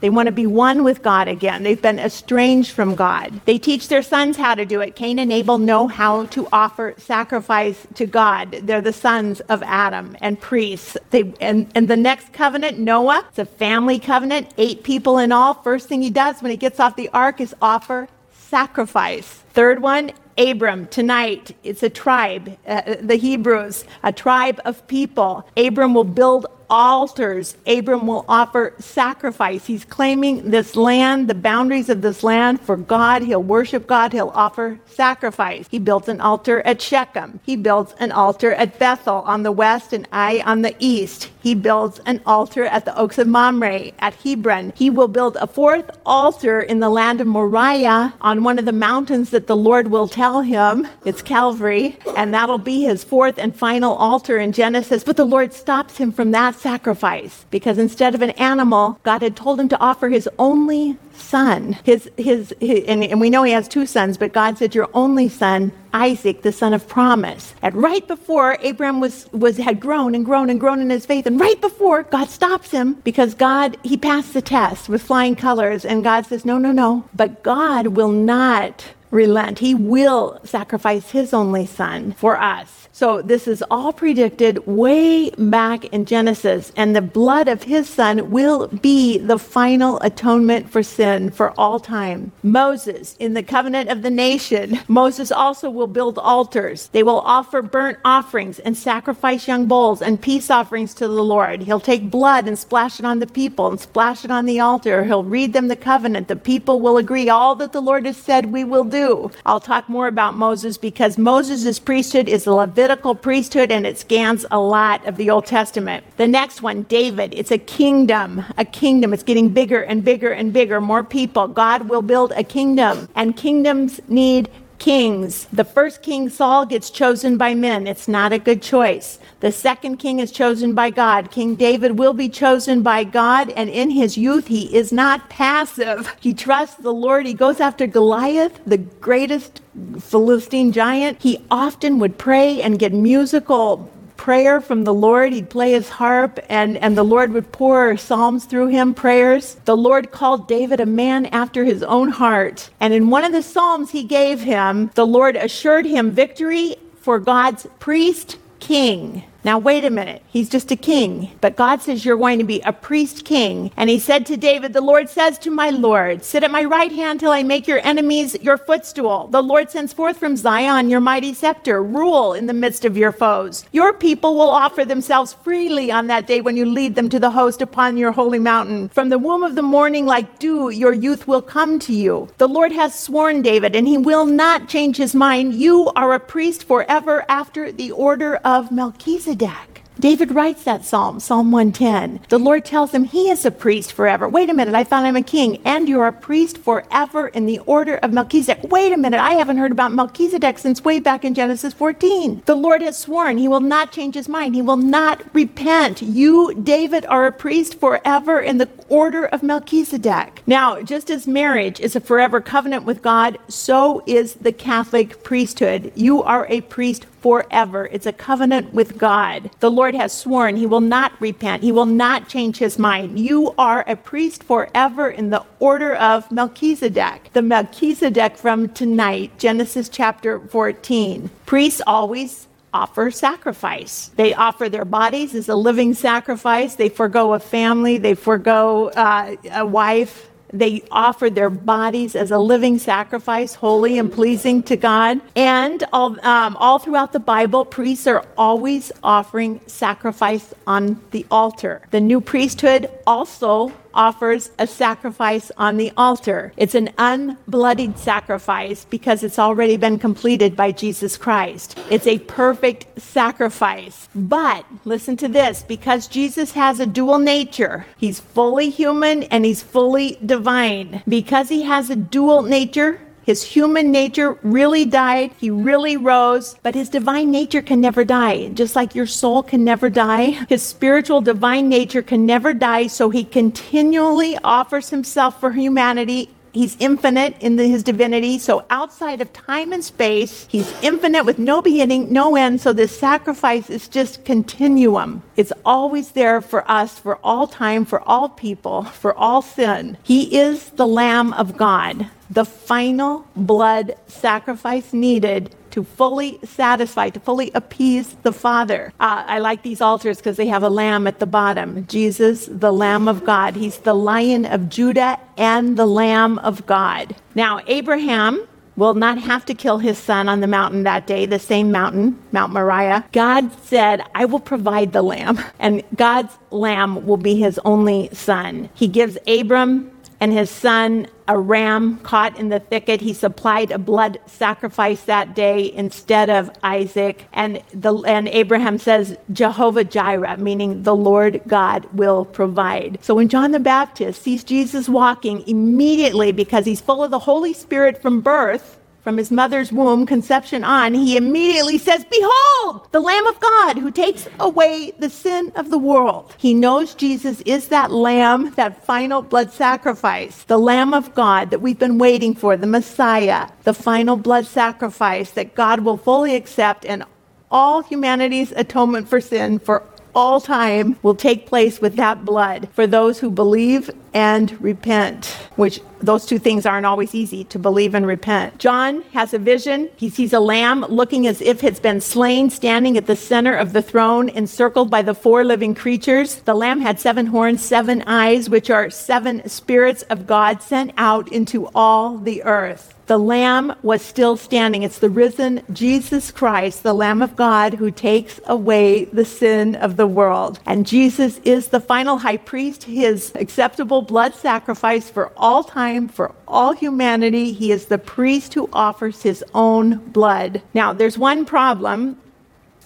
They 0.00 0.10
want 0.10 0.26
to 0.26 0.32
be 0.32 0.46
one 0.46 0.84
with 0.84 1.02
God 1.02 1.26
again. 1.26 1.64
They've 1.64 1.80
been 1.80 1.98
estranged 1.98 2.70
from 2.70 2.94
God. 2.94 3.40
They 3.44 3.58
teach 3.58 3.88
their 3.88 4.02
sons 4.02 4.36
how 4.36 4.54
to 4.54 4.64
do 4.64 4.80
it. 4.80 4.94
Cain 4.94 5.18
and 5.18 5.32
Abel 5.32 5.58
know 5.58 5.88
how 5.88 6.26
to 6.26 6.46
offer 6.52 6.94
sacrifice 6.98 7.86
to 7.94 8.06
God. 8.06 8.52
They're 8.62 8.80
the 8.80 8.92
sons 8.92 9.40
of 9.40 9.62
Adam 9.64 10.16
and 10.20 10.40
priests. 10.40 10.96
They, 11.10 11.34
and, 11.40 11.70
and 11.74 11.88
the 11.88 11.96
next 11.96 12.32
covenant, 12.32 12.78
Noah, 12.78 13.24
it's 13.28 13.40
a 13.40 13.44
family 13.44 13.98
covenant, 13.98 14.52
eight 14.56 14.84
people 14.84 15.18
in 15.18 15.32
all. 15.32 15.54
First 15.54 15.88
thing 15.88 16.00
he 16.00 16.10
does 16.10 16.40
when 16.40 16.50
he 16.52 16.56
gets 16.56 16.78
off 16.78 16.94
the 16.94 17.09
ark 17.12 17.40
is 17.40 17.54
offer 17.60 18.08
sacrifice. 18.32 19.44
Third 19.52 19.80
one, 19.80 20.12
Abram, 20.36 20.86
tonight, 20.86 21.56
it's 21.62 21.82
a 21.82 21.90
tribe, 21.90 22.56
uh, 22.66 22.96
the 23.00 23.16
Hebrews, 23.16 23.84
a 24.02 24.12
tribe 24.12 24.60
of 24.64 24.86
people. 24.86 25.46
Abram 25.56 25.94
will 25.94 26.04
build 26.04 26.46
altars. 26.70 27.56
Abram 27.66 28.06
will 28.06 28.24
offer 28.28 28.72
sacrifice. 28.78 29.66
He's 29.66 29.84
claiming 29.84 30.50
this 30.50 30.76
land, 30.76 31.28
the 31.28 31.34
boundaries 31.34 31.88
of 31.88 32.00
this 32.00 32.22
land 32.22 32.60
for 32.60 32.76
God. 32.76 33.22
He'll 33.22 33.42
worship 33.42 33.86
God. 33.86 34.12
He'll 34.12 34.32
offer 34.34 34.78
sacrifice. 34.86 35.66
He 35.70 35.78
built 35.78 36.08
an 36.08 36.20
altar 36.20 36.60
at 36.62 36.80
Shechem. 36.80 37.40
He 37.44 37.56
builds 37.56 37.94
an 37.98 38.12
altar 38.12 38.52
at 38.52 38.78
Bethel 38.78 39.22
on 39.26 39.42
the 39.42 39.52
west 39.52 39.92
and 39.92 40.08
Ai 40.12 40.42
on 40.46 40.62
the 40.62 40.74
east. 40.78 41.30
He 41.42 41.54
builds 41.54 42.00
an 42.06 42.20
altar 42.24 42.64
at 42.64 42.84
the 42.84 42.96
Oaks 42.96 43.18
of 43.18 43.26
Mamre 43.26 43.92
at 43.98 44.14
Hebron. 44.14 44.72
He 44.76 44.90
will 44.90 45.08
build 45.08 45.36
a 45.36 45.46
fourth 45.46 45.90
altar 46.06 46.60
in 46.60 46.80
the 46.80 46.90
land 46.90 47.20
of 47.20 47.26
Moriah 47.26 48.14
on 48.20 48.44
one 48.44 48.58
of 48.58 48.64
the 48.64 48.72
mountains 48.72 49.30
that 49.30 49.46
the 49.46 49.56
Lord 49.56 49.88
will 49.88 50.06
tell 50.06 50.42
him. 50.42 50.86
It's 51.04 51.22
Calvary. 51.22 51.98
And 52.16 52.32
that'll 52.34 52.58
be 52.58 52.82
his 52.82 53.02
fourth 53.02 53.38
and 53.38 53.56
final 53.56 53.94
altar 53.94 54.38
in 54.38 54.52
Genesis. 54.52 55.02
But 55.02 55.16
the 55.16 55.24
Lord 55.24 55.52
stops 55.52 55.96
him 55.96 56.12
from 56.12 56.30
that 56.32 56.54
sacrifice 56.60 57.46
because 57.50 57.78
instead 57.78 58.14
of 58.14 58.22
an 58.22 58.30
animal, 58.30 58.98
God 59.02 59.22
had 59.22 59.36
told 59.36 59.58
him 59.58 59.68
to 59.70 59.80
offer 59.80 60.08
his 60.08 60.28
only 60.38 60.98
son. 61.14 61.78
His, 61.84 62.10
his, 62.16 62.54
his 62.60 62.84
and, 62.86 63.02
and, 63.04 63.20
we 63.20 63.30
know 63.30 63.42
he 63.42 63.52
has 63.52 63.68
two 63.68 63.86
sons, 63.86 64.16
but 64.16 64.32
God 64.32 64.58
said, 64.58 64.74
Your 64.74 64.88
only 64.94 65.28
son, 65.28 65.72
Isaac, 65.92 66.42
the 66.42 66.52
son 66.52 66.72
of 66.72 66.88
promise. 66.88 67.54
And 67.62 67.74
right 67.74 68.06
before 68.06 68.58
Abraham 68.60 69.00
was, 69.00 69.28
was 69.32 69.56
had 69.56 69.80
grown 69.80 70.14
and 70.14 70.24
grown 70.24 70.50
and 70.50 70.60
grown 70.60 70.80
in 70.80 70.90
his 70.90 71.06
faith, 71.06 71.26
and 71.26 71.40
right 71.40 71.60
before 71.60 72.04
God 72.04 72.28
stops 72.28 72.70
him 72.70 72.94
because 73.04 73.34
God, 73.34 73.76
he 73.82 73.96
passed 73.96 74.34
the 74.34 74.42
test 74.42 74.88
with 74.88 75.02
flying 75.02 75.36
colors, 75.36 75.84
and 75.84 76.04
God 76.04 76.26
says, 76.26 76.44
No, 76.44 76.58
no, 76.58 76.72
no. 76.72 77.04
But 77.14 77.42
God 77.42 77.88
will 77.88 78.12
not 78.12 78.94
relent. 79.10 79.58
He 79.58 79.74
will 79.74 80.40
sacrifice 80.44 81.10
his 81.10 81.34
only 81.34 81.66
son 81.66 82.12
for 82.12 82.38
us. 82.38 82.88
So 82.92 83.22
this 83.22 83.48
is 83.48 83.64
all 83.70 83.92
predicted 83.92 84.66
way 84.66 85.30
back 85.30 85.86
in 85.86 86.04
Genesis, 86.04 86.72
and 86.76 86.94
the 86.94 87.00
blood 87.00 87.48
of 87.48 87.62
his 87.62 87.88
son 87.88 88.30
will 88.30 88.66
be 88.66 89.16
the 89.16 89.38
final 89.38 89.98
atonement 90.00 90.68
for 90.70 90.82
sin 90.82 91.30
for 91.30 91.58
all 91.58 91.80
time. 91.80 92.32
Moses, 92.42 93.16
in 93.18 93.34
the 93.34 93.42
covenant 93.42 93.88
of 93.88 94.02
the 94.02 94.10
nation, 94.10 94.80
Moses 94.88 95.30
also 95.32 95.70
will 95.70 95.86
build 95.86 96.18
altars. 96.18 96.88
They 96.88 97.02
will 97.02 97.20
offer 97.20 97.62
burnt 97.62 97.98
offerings 98.04 98.58
and 98.58 98.76
sacrifice 98.76 99.46
young 99.48 99.66
bulls 99.66 100.02
and 100.02 100.20
peace 100.20 100.50
offerings 100.50 100.92
to 100.94 101.08
the 101.08 101.24
Lord. 101.24 101.62
He'll 101.62 101.80
take 101.80 102.10
blood 102.10 102.46
and 102.46 102.58
splash 102.58 102.98
it 102.98 103.06
on 103.06 103.20
the 103.20 103.26
people 103.26 103.68
and 103.68 103.80
splash 103.80 104.24
it 104.24 104.30
on 104.30 104.44
the 104.44 104.60
altar. 104.60 105.04
He'll 105.04 105.24
read 105.24 105.52
them 105.52 105.68
the 105.68 105.76
covenant. 105.76 106.28
The 106.28 106.36
people 106.36 106.80
will 106.80 106.98
agree 106.98 107.30
all 107.30 107.54
that 107.54 107.72
the 107.72 107.80
Lord 107.80 108.04
has 108.04 108.16
said 108.16 108.46
we 108.46 108.64
will 108.64 108.84
do. 108.84 108.99
I'll 109.46 109.60
talk 109.60 109.88
more 109.88 110.06
about 110.06 110.34
Moses 110.34 110.76
because 110.76 111.18
Moses' 111.18 111.78
priesthood 111.78 112.28
is 112.28 112.44
the 112.44 112.52
Levitical 112.52 112.80
Levitical 112.80 113.14
priesthood 113.14 113.70
and 113.70 113.86
it 113.86 113.98
scans 113.98 114.46
a 114.50 114.58
lot 114.58 115.06
of 115.06 115.16
the 115.16 115.30
Old 115.30 115.46
Testament. 115.46 116.04
The 116.16 116.26
next 116.26 116.62
one, 116.62 116.82
David, 116.84 117.34
it's 117.34 117.50
a 117.50 117.58
kingdom, 117.58 118.44
a 118.58 118.64
kingdom. 118.64 119.12
It's 119.12 119.22
getting 119.22 119.48
bigger 119.48 119.82
and 119.82 120.04
bigger 120.04 120.30
and 120.30 120.52
bigger, 120.52 120.80
more 120.80 121.04
people. 121.04 121.46
God 121.46 121.88
will 121.88 122.02
build 122.02 122.32
a 122.32 122.42
kingdom, 122.42 123.08
and 123.14 123.36
kingdoms 123.36 124.00
need 124.08 124.50
kings. 124.80 125.46
The 125.52 125.64
first 125.64 126.02
king, 126.02 126.28
Saul, 126.28 126.66
gets 126.66 126.90
chosen 126.90 127.36
by 127.36 127.54
men. 127.54 127.86
It's 127.86 128.08
not 128.08 128.32
a 128.32 128.38
good 128.38 128.62
choice. 128.62 129.20
The 129.38 129.52
second 129.52 129.98
king 129.98 130.18
is 130.18 130.32
chosen 130.32 130.74
by 130.74 130.90
God. 130.90 131.30
King 131.30 131.54
David 131.54 131.98
will 131.98 132.14
be 132.14 132.28
chosen 132.28 132.82
by 132.82 133.04
God, 133.04 133.50
and 133.50 133.70
in 133.70 133.90
his 133.90 134.18
youth, 134.18 134.48
he 134.48 134.74
is 134.74 134.92
not 134.92 135.30
passive. 135.30 136.12
He 136.20 136.34
trusts 136.34 136.76
the 136.76 136.92
Lord. 136.92 137.26
He 137.26 137.34
goes 137.34 137.60
after 137.60 137.86
Goliath, 137.86 138.60
the 138.66 138.78
greatest 138.78 139.60
Philistine 140.00 140.72
giant. 140.72 141.22
He 141.22 141.44
often 141.50 141.98
would 142.00 142.18
pray 142.18 142.60
and 142.60 142.78
get 142.78 142.92
musical 142.92 143.90
prayer 144.20 144.60
from 144.60 144.84
the 144.84 144.92
Lord. 144.92 145.32
He'd 145.32 145.48
play 145.48 145.72
his 145.72 145.88
harp, 145.88 146.38
and, 146.50 146.76
and 146.76 146.94
the 146.94 147.02
Lord 147.02 147.32
would 147.32 147.50
pour 147.52 147.96
psalms 147.96 148.44
through 148.44 148.66
him, 148.66 148.92
prayers. 148.92 149.54
The 149.64 149.76
Lord 149.76 150.10
called 150.10 150.46
David 150.46 150.78
a 150.78 150.84
man 150.84 151.24
after 151.26 151.64
his 151.64 151.82
own 151.82 152.10
heart. 152.10 152.68
And 152.80 152.92
in 152.92 153.08
one 153.08 153.24
of 153.24 153.32
the 153.32 153.42
psalms 153.42 153.92
he 153.92 154.04
gave 154.04 154.42
him, 154.42 154.90
the 154.94 155.06
Lord 155.06 155.36
assured 155.36 155.86
him 155.86 156.10
victory 156.10 156.76
for 156.96 157.18
God's 157.18 157.66
priest 157.78 158.36
king. 158.58 159.24
Now, 159.42 159.58
wait 159.58 159.84
a 159.84 159.90
minute. 159.90 160.22
He's 160.28 160.50
just 160.50 160.70
a 160.70 160.76
king. 160.76 161.30
But 161.40 161.56
God 161.56 161.80
says 161.80 162.04
you're 162.04 162.18
going 162.18 162.38
to 162.38 162.44
be 162.44 162.60
a 162.60 162.72
priest 162.72 163.24
king. 163.24 163.70
And 163.76 163.88
he 163.88 163.98
said 163.98 164.26
to 164.26 164.36
David, 164.36 164.72
The 164.72 164.80
Lord 164.80 165.08
says 165.08 165.38
to 165.40 165.50
my 165.50 165.70
Lord, 165.70 166.24
Sit 166.24 166.44
at 166.44 166.50
my 166.50 166.64
right 166.64 166.92
hand 166.92 167.20
till 167.20 167.32
I 167.32 167.42
make 167.42 167.66
your 167.66 167.80
enemies 167.84 168.36
your 168.42 168.58
footstool. 168.58 169.28
The 169.28 169.42
Lord 169.42 169.70
sends 169.70 169.92
forth 169.94 170.18
from 170.18 170.36
Zion 170.36 170.90
your 170.90 171.00
mighty 171.00 171.32
scepter. 171.32 171.82
Rule 171.82 172.34
in 172.34 172.46
the 172.46 172.52
midst 172.52 172.84
of 172.84 172.96
your 172.96 173.12
foes. 173.12 173.64
Your 173.72 173.94
people 173.94 174.34
will 174.34 174.50
offer 174.50 174.84
themselves 174.84 175.32
freely 175.32 175.90
on 175.90 176.08
that 176.08 176.26
day 176.26 176.42
when 176.42 176.56
you 176.56 176.66
lead 176.66 176.94
them 176.94 177.08
to 177.08 177.18
the 177.18 177.30
host 177.30 177.62
upon 177.62 177.96
your 177.96 178.12
holy 178.12 178.38
mountain. 178.38 178.90
From 178.90 179.08
the 179.08 179.18
womb 179.18 179.42
of 179.42 179.54
the 179.54 179.62
morning, 179.62 180.04
like 180.04 180.38
dew, 180.38 180.68
your 180.68 180.92
youth 180.92 181.26
will 181.26 181.42
come 181.42 181.78
to 181.80 181.94
you. 181.94 182.28
The 182.36 182.48
Lord 182.48 182.72
has 182.72 182.98
sworn, 182.98 183.40
David, 183.40 183.74
and 183.74 183.88
he 183.88 183.96
will 183.96 184.26
not 184.26 184.68
change 184.68 184.98
his 184.98 185.14
mind. 185.14 185.54
You 185.54 185.90
are 185.96 186.12
a 186.12 186.20
priest 186.20 186.64
forever 186.64 187.24
after 187.28 187.72
the 187.72 187.92
order 187.92 188.36
of 188.36 188.70
Melchizedek. 188.70 189.29
Melchizedek. 189.30 189.82
David 190.00 190.34
writes 190.34 190.64
that 190.64 190.82
psalm, 190.82 191.20
Psalm 191.20 191.50
110. 191.50 192.20
The 192.30 192.38
Lord 192.38 192.64
tells 192.64 192.92
him 192.92 193.04
he 193.04 193.28
is 193.28 193.44
a 193.44 193.50
priest 193.50 193.92
forever. 193.92 194.26
Wait 194.26 194.48
a 194.48 194.54
minute, 194.54 194.74
I 194.74 194.82
thought 194.82 195.04
I'm 195.04 195.16
a 195.16 195.22
king, 195.22 195.60
and 195.62 195.90
you're 195.90 196.06
a 196.06 196.12
priest 196.12 196.56
forever 196.56 197.28
in 197.28 197.44
the 197.44 197.58
order 197.60 197.96
of 197.96 198.10
Melchizedek. 198.10 198.70
Wait 198.70 198.94
a 198.94 198.96
minute, 198.96 199.20
I 199.20 199.32
haven't 199.32 199.58
heard 199.58 199.72
about 199.72 199.92
Melchizedek 199.92 200.56
since 200.56 200.82
way 200.82 201.00
back 201.00 201.22
in 201.22 201.34
Genesis 201.34 201.74
14. 201.74 202.44
The 202.46 202.54
Lord 202.54 202.80
has 202.80 202.96
sworn 202.96 203.36
he 203.36 203.46
will 203.46 203.60
not 203.60 203.92
change 203.92 204.14
his 204.14 204.26
mind, 204.26 204.54
he 204.54 204.62
will 204.62 204.78
not 204.78 205.22
repent. 205.34 206.00
You, 206.00 206.54
David, 206.54 207.04
are 207.04 207.26
a 207.26 207.32
priest 207.32 207.78
forever 207.78 208.40
in 208.40 208.56
the 208.56 208.70
order 208.88 209.26
of 209.26 209.42
Melchizedek. 209.42 210.42
Now, 210.46 210.80
just 210.80 211.10
as 211.10 211.26
marriage 211.26 211.78
is 211.78 211.94
a 211.94 212.00
forever 212.00 212.40
covenant 212.40 212.84
with 212.84 213.02
God, 213.02 213.36
so 213.48 214.02
is 214.06 214.34
the 214.34 214.52
Catholic 214.52 215.22
priesthood. 215.22 215.92
You 215.94 216.22
are 216.22 216.46
a 216.48 216.62
priest 216.62 217.04
forever. 217.20 217.88
It's 217.92 218.06
a 218.06 218.12
covenant 218.12 218.72
with 218.72 218.98
God. 218.98 219.50
The 219.60 219.70
Lord 219.70 219.94
has 219.94 220.12
sworn 220.12 220.56
he 220.56 220.66
will 220.66 220.80
not 220.80 221.12
repent, 221.20 221.62
he 221.62 221.72
will 221.72 221.86
not 221.86 222.28
change 222.28 222.58
his 222.58 222.78
mind. 222.78 223.18
You 223.18 223.54
are 223.58 223.84
a 223.86 223.96
priest 223.96 224.42
forever 224.42 225.08
in 225.08 225.30
the 225.30 225.44
order 225.58 225.94
of 225.94 226.30
Melchizedek. 226.30 227.30
The 227.32 227.42
Melchizedek 227.42 228.36
from 228.36 228.68
tonight, 228.68 229.38
Genesis 229.38 229.88
chapter 229.88 230.40
14. 230.40 231.30
Priests 231.46 231.82
always 231.86 232.46
offer 232.72 233.10
sacrifice. 233.10 234.10
They 234.16 234.34
offer 234.34 234.68
their 234.68 234.84
bodies 234.84 235.34
as 235.34 235.48
a 235.48 235.56
living 235.56 235.94
sacrifice. 235.94 236.76
They 236.76 236.88
forego 236.88 237.34
a 237.34 237.40
family, 237.40 237.98
they 237.98 238.14
forego 238.14 238.90
uh, 238.90 239.36
a 239.52 239.66
wife, 239.66 240.29
They 240.52 240.82
offered 240.90 241.34
their 241.34 241.50
bodies 241.50 242.16
as 242.16 242.30
a 242.30 242.38
living 242.38 242.78
sacrifice, 242.78 243.54
holy 243.54 243.98
and 243.98 244.12
pleasing 244.12 244.62
to 244.64 244.76
God. 244.76 245.20
And 245.36 245.84
all, 245.92 246.24
um, 246.26 246.56
all 246.56 246.78
throughout 246.78 247.12
the 247.12 247.20
Bible, 247.20 247.64
priests 247.64 248.06
are 248.06 248.24
always 248.36 248.92
offering 249.02 249.60
sacrifice 249.66 250.52
on 250.66 251.00
the 251.10 251.26
altar. 251.30 251.82
The 251.90 252.00
new 252.00 252.20
priesthood 252.20 252.90
also 253.06 253.72
offers 253.94 254.50
a 254.58 254.66
sacrifice 254.66 255.50
on 255.56 255.76
the 255.76 255.92
altar. 255.96 256.52
It's 256.56 256.74
an 256.74 256.88
unbloodied 256.98 257.98
sacrifice 257.98 258.84
because 258.84 259.22
it's 259.22 259.38
already 259.38 259.76
been 259.76 259.98
completed 259.98 260.56
by 260.56 260.72
Jesus 260.72 261.16
Christ. 261.16 261.78
It's 261.90 262.06
a 262.06 262.18
perfect 262.20 263.00
sacrifice. 263.00 264.08
But 264.14 264.64
listen 264.84 265.16
to 265.18 265.28
this 265.28 265.62
because 265.62 266.06
Jesus 266.06 266.52
has 266.52 266.80
a 266.80 266.86
dual 266.86 267.18
nature, 267.18 267.86
he's 267.96 268.20
fully 268.20 268.70
human 268.70 269.24
and 269.24 269.44
he's 269.44 269.62
fully 269.62 270.18
divine. 270.24 271.02
Because 271.08 271.48
he 271.48 271.62
has 271.62 271.90
a 271.90 271.96
dual 271.96 272.42
nature, 272.42 273.00
his 273.30 273.44
human 273.44 273.92
nature 273.92 274.36
really 274.42 274.84
died. 274.84 275.30
He 275.38 275.50
really 275.50 275.96
rose, 275.96 276.56
but 276.64 276.74
his 276.74 276.88
divine 276.88 277.30
nature 277.30 277.62
can 277.62 277.80
never 277.80 278.04
die. 278.04 278.48
Just 278.48 278.74
like 278.74 278.96
your 278.96 279.06
soul 279.06 279.44
can 279.44 279.62
never 279.62 279.88
die, 279.88 280.44
his 280.48 280.64
spiritual 280.64 281.20
divine 281.20 281.68
nature 281.68 282.02
can 282.02 282.26
never 282.26 282.52
die. 282.52 282.88
So 282.88 283.08
he 283.08 283.22
continually 283.22 284.36
offers 284.42 284.90
himself 284.90 285.38
for 285.38 285.52
humanity 285.52 286.28
He's 286.52 286.76
infinite 286.80 287.36
in 287.40 287.56
the, 287.56 287.66
his 287.66 287.82
divinity. 287.82 288.38
So 288.38 288.64
outside 288.70 289.20
of 289.20 289.32
time 289.32 289.72
and 289.72 289.84
space, 289.84 290.46
he's 290.50 290.72
infinite 290.82 291.24
with 291.24 291.38
no 291.38 291.62
beginning, 291.62 292.12
no 292.12 292.36
end. 292.36 292.60
So 292.60 292.72
this 292.72 292.96
sacrifice 292.96 293.70
is 293.70 293.88
just 293.88 294.24
continuum. 294.24 295.22
It's 295.36 295.52
always 295.64 296.12
there 296.12 296.40
for 296.40 296.68
us, 296.70 296.98
for 296.98 297.18
all 297.22 297.46
time, 297.46 297.84
for 297.84 298.00
all 298.08 298.28
people, 298.28 298.84
for 298.84 299.14
all 299.16 299.42
sin. 299.42 299.96
He 300.02 300.38
is 300.38 300.70
the 300.70 300.86
Lamb 300.86 301.32
of 301.34 301.56
God, 301.56 302.08
the 302.28 302.44
final 302.44 303.26
blood 303.36 303.94
sacrifice 304.06 304.92
needed 304.92 305.54
to 305.70 305.84
fully 305.84 306.38
satisfy, 306.44 307.10
to 307.10 307.20
fully 307.20 307.50
appease 307.54 308.14
the 308.22 308.32
Father. 308.32 308.92
Uh, 309.00 309.24
I 309.26 309.38
like 309.38 309.62
these 309.62 309.80
altars 309.80 310.18
because 310.18 310.36
they 310.36 310.46
have 310.46 310.62
a 310.62 310.70
lamb 310.70 311.06
at 311.06 311.18
the 311.18 311.26
bottom. 311.26 311.86
Jesus, 311.86 312.46
the 312.50 312.72
Lamb 312.72 313.08
of 313.08 313.24
God. 313.24 313.56
He's 313.56 313.78
the 313.78 313.94
Lion 313.94 314.44
of 314.44 314.68
Judah 314.68 315.18
and 315.36 315.76
the 315.76 315.86
Lamb 315.86 316.38
of 316.38 316.66
God. 316.66 317.16
Now, 317.34 317.60
Abraham 317.66 318.46
will 318.76 318.94
not 318.94 319.18
have 319.18 319.44
to 319.44 319.54
kill 319.54 319.78
his 319.78 319.98
son 319.98 320.28
on 320.28 320.40
the 320.40 320.46
mountain 320.46 320.84
that 320.84 321.06
day, 321.06 321.26
the 321.26 321.38
same 321.38 321.70
mountain, 321.70 322.18
Mount 322.32 322.52
Moriah. 322.52 323.04
God 323.12 323.52
said, 323.62 324.02
I 324.14 324.24
will 324.24 324.40
provide 324.40 324.92
the 324.92 325.02
lamb, 325.02 325.38
and 325.58 325.82
God's 325.96 326.36
lamb 326.50 327.04
will 327.04 327.18
be 327.18 327.36
his 327.36 327.60
only 327.66 328.08
son. 328.12 328.70
He 328.74 328.88
gives 328.88 329.18
Abram 329.26 329.90
and 330.20 330.32
his 330.32 330.50
son 330.50 331.06
a 331.30 331.38
ram 331.38 331.96
caught 331.98 332.36
in 332.38 332.48
the 332.48 332.58
thicket. 332.58 333.00
He 333.00 333.12
supplied 333.12 333.70
a 333.70 333.78
blood 333.78 334.18
sacrifice 334.26 335.02
that 335.02 335.34
day 335.34 335.72
instead 335.72 336.28
of 336.28 336.50
Isaac. 336.64 337.24
And, 337.32 337.62
the, 337.72 337.94
and 337.98 338.26
Abraham 338.28 338.78
says, 338.78 339.16
Jehovah 339.32 339.84
Jireh, 339.84 340.38
meaning 340.38 340.82
the 340.82 340.94
Lord 340.94 341.40
God 341.46 341.86
will 341.94 342.24
provide. 342.24 342.98
So 343.00 343.14
when 343.14 343.28
John 343.28 343.52
the 343.52 343.60
Baptist 343.60 344.22
sees 344.22 344.42
Jesus 344.42 344.88
walking 344.88 345.46
immediately 345.46 346.32
because 346.32 346.66
he's 346.66 346.80
full 346.80 347.04
of 347.04 347.12
the 347.12 347.20
Holy 347.20 347.52
Spirit 347.52 348.02
from 348.02 348.20
birth, 348.20 348.79
from 349.02 349.16
his 349.16 349.30
mother's 349.30 349.72
womb, 349.72 350.06
conception 350.06 350.62
on, 350.64 350.94
he 350.94 351.16
immediately 351.16 351.78
says, 351.78 352.04
Behold, 352.10 352.86
the 352.92 353.00
Lamb 353.00 353.26
of 353.26 353.40
God 353.40 353.78
who 353.78 353.90
takes 353.90 354.28
away 354.38 354.92
the 354.98 355.10
sin 355.10 355.52
of 355.56 355.70
the 355.70 355.78
world. 355.78 356.34
He 356.38 356.54
knows 356.54 356.94
Jesus 356.94 357.40
is 357.42 357.68
that 357.68 357.90
Lamb, 357.90 358.52
that 358.54 358.84
final 358.84 359.22
blood 359.22 359.52
sacrifice, 359.52 360.44
the 360.44 360.58
Lamb 360.58 360.92
of 360.92 361.14
God 361.14 361.50
that 361.50 361.60
we've 361.60 361.78
been 361.78 361.98
waiting 361.98 362.34
for, 362.34 362.56
the 362.56 362.66
Messiah, 362.66 363.48
the 363.64 363.74
final 363.74 364.16
blood 364.16 364.46
sacrifice 364.46 365.30
that 365.32 365.54
God 365.54 365.80
will 365.80 365.96
fully 365.96 366.34
accept 366.34 366.84
and 366.84 367.04
all 367.50 367.82
humanity's 367.82 368.52
atonement 368.52 369.08
for 369.08 369.20
sin 369.20 369.58
for 369.58 369.82
all 370.14 370.40
time 370.40 370.98
will 371.02 371.14
take 371.14 371.46
place 371.46 371.80
with 371.80 371.96
that 371.96 372.24
blood 372.24 372.68
for 372.72 372.86
those 372.86 373.18
who 373.18 373.30
believe 373.30 373.90
and 374.12 374.60
repent, 374.60 375.26
which 375.56 375.80
those 376.00 376.26
two 376.26 376.38
things 376.38 376.66
aren't 376.66 376.86
always 376.86 377.14
easy 377.14 377.44
to 377.44 377.58
believe 377.58 377.94
and 377.94 378.06
repent. 378.06 378.58
John 378.58 379.02
has 379.12 379.34
a 379.34 379.38
vision. 379.38 379.90
He 379.96 380.10
sees 380.10 380.32
a 380.32 380.40
lamb 380.40 380.84
looking 380.88 381.26
as 381.26 381.40
if 381.40 381.62
it's 381.62 381.80
been 381.80 382.00
slain, 382.00 382.50
standing 382.50 382.96
at 382.96 383.06
the 383.06 383.16
center 383.16 383.54
of 383.54 383.72
the 383.72 383.82
throne, 383.82 384.28
encircled 384.28 384.90
by 384.90 385.02
the 385.02 385.14
four 385.14 385.44
living 385.44 385.74
creatures. 385.74 386.36
The 386.36 386.54
lamb 386.54 386.80
had 386.80 386.98
seven 386.98 387.26
horns, 387.26 387.64
seven 387.64 388.02
eyes, 388.06 388.50
which 388.50 388.70
are 388.70 388.90
seven 388.90 389.48
spirits 389.48 390.02
of 390.04 390.26
God 390.26 390.62
sent 390.62 390.92
out 390.96 391.30
into 391.32 391.68
all 391.74 392.18
the 392.18 392.42
earth 392.44 392.94
the 393.10 393.18
Lamb 393.18 393.74
was 393.82 394.02
still 394.02 394.36
standing. 394.36 394.84
It's 394.84 395.00
the 395.00 395.10
risen 395.10 395.64
Jesus 395.72 396.30
Christ, 396.30 396.84
the 396.84 396.92
Lamb 396.92 397.22
of 397.22 397.34
God, 397.34 397.74
who 397.74 397.90
takes 397.90 398.38
away 398.46 399.06
the 399.06 399.24
sin 399.24 399.74
of 399.74 399.96
the 399.96 400.06
world. 400.06 400.60
And 400.64 400.86
Jesus 400.86 401.38
is 401.38 401.66
the 401.66 401.80
final 401.80 402.18
high 402.18 402.36
priest, 402.36 402.84
his 402.84 403.32
acceptable 403.34 404.02
blood 404.02 404.36
sacrifice 404.36 405.10
for 405.10 405.32
all 405.36 405.64
time, 405.64 406.06
for 406.06 406.32
all 406.46 406.70
humanity. 406.70 407.52
He 407.52 407.72
is 407.72 407.86
the 407.86 407.98
priest 407.98 408.54
who 408.54 408.70
offers 408.72 409.22
his 409.22 409.44
own 409.54 409.96
blood. 410.12 410.62
Now, 410.72 410.92
there's 410.92 411.18
one 411.18 411.44
problem 411.44 412.16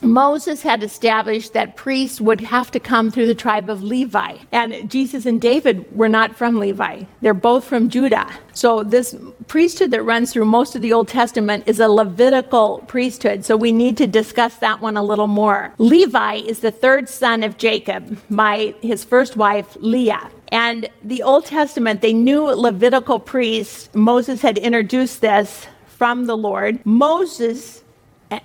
Moses 0.01 0.63
had 0.63 0.83
established 0.83 1.53
that 1.53 1.77
priests 1.77 2.21
would 2.21 2.41
have 2.41 2.71
to 2.73 2.81
come 2.81 3.11
through 3.11 3.27
the 3.27 3.35
tribe 3.35 3.71
of 3.71 3.83
Levi. 3.83 4.37
And 4.53 4.91
Jesus 4.91 5.27
and 5.27 5.41
David 5.41 5.85
were 5.97 6.09
not 6.09 6.37
from 6.37 6.59
Levi, 6.59 7.05
they're 7.21 7.35
both 7.35 7.65
from 7.65 7.89
Judah. 7.89 8.29
So, 8.53 8.85
this 8.85 9.17
priesthood 9.49 9.91
that 9.91 10.03
runs 10.03 10.33
through 10.33 10.45
most 10.45 10.77
of 10.77 10.83
the 10.83 10.93
Old 10.93 11.09
Testament 11.09 11.65
is 11.67 11.81
a 11.81 11.89
Levitical 11.89 12.85
priesthood. 12.87 13.45
So, 13.45 13.57
we 13.57 13.73
need 13.73 13.97
to 13.97 14.07
discuss 14.07 14.57
that 14.57 14.81
one 14.81 14.97
a 14.97 15.03
little 15.03 15.27
more. 15.27 15.75
Levi 15.79 16.37
is 16.37 16.61
the 16.61 16.71
third 16.71 17.09
son 17.09 17.43
of 17.43 17.59
Jacob 17.59 18.19
by 18.31 18.75
his 18.81 19.05
first 19.05 19.37
wife, 19.37 19.77
Leah. 19.81 20.31
And 20.49 20.89
the 21.03 21.23
Old 21.23 21.47
Testament, 21.47 22.01
they 22.01 22.13
knew 22.13 22.45
Levitical 22.45 23.19
priests. 23.19 23.91
Moses 23.95 24.41
had 24.41 24.57
introduced 24.59 25.21
this 25.21 25.67
from 25.87 26.27
the 26.27 26.37
Lord. 26.37 26.85
Moses 26.87 27.84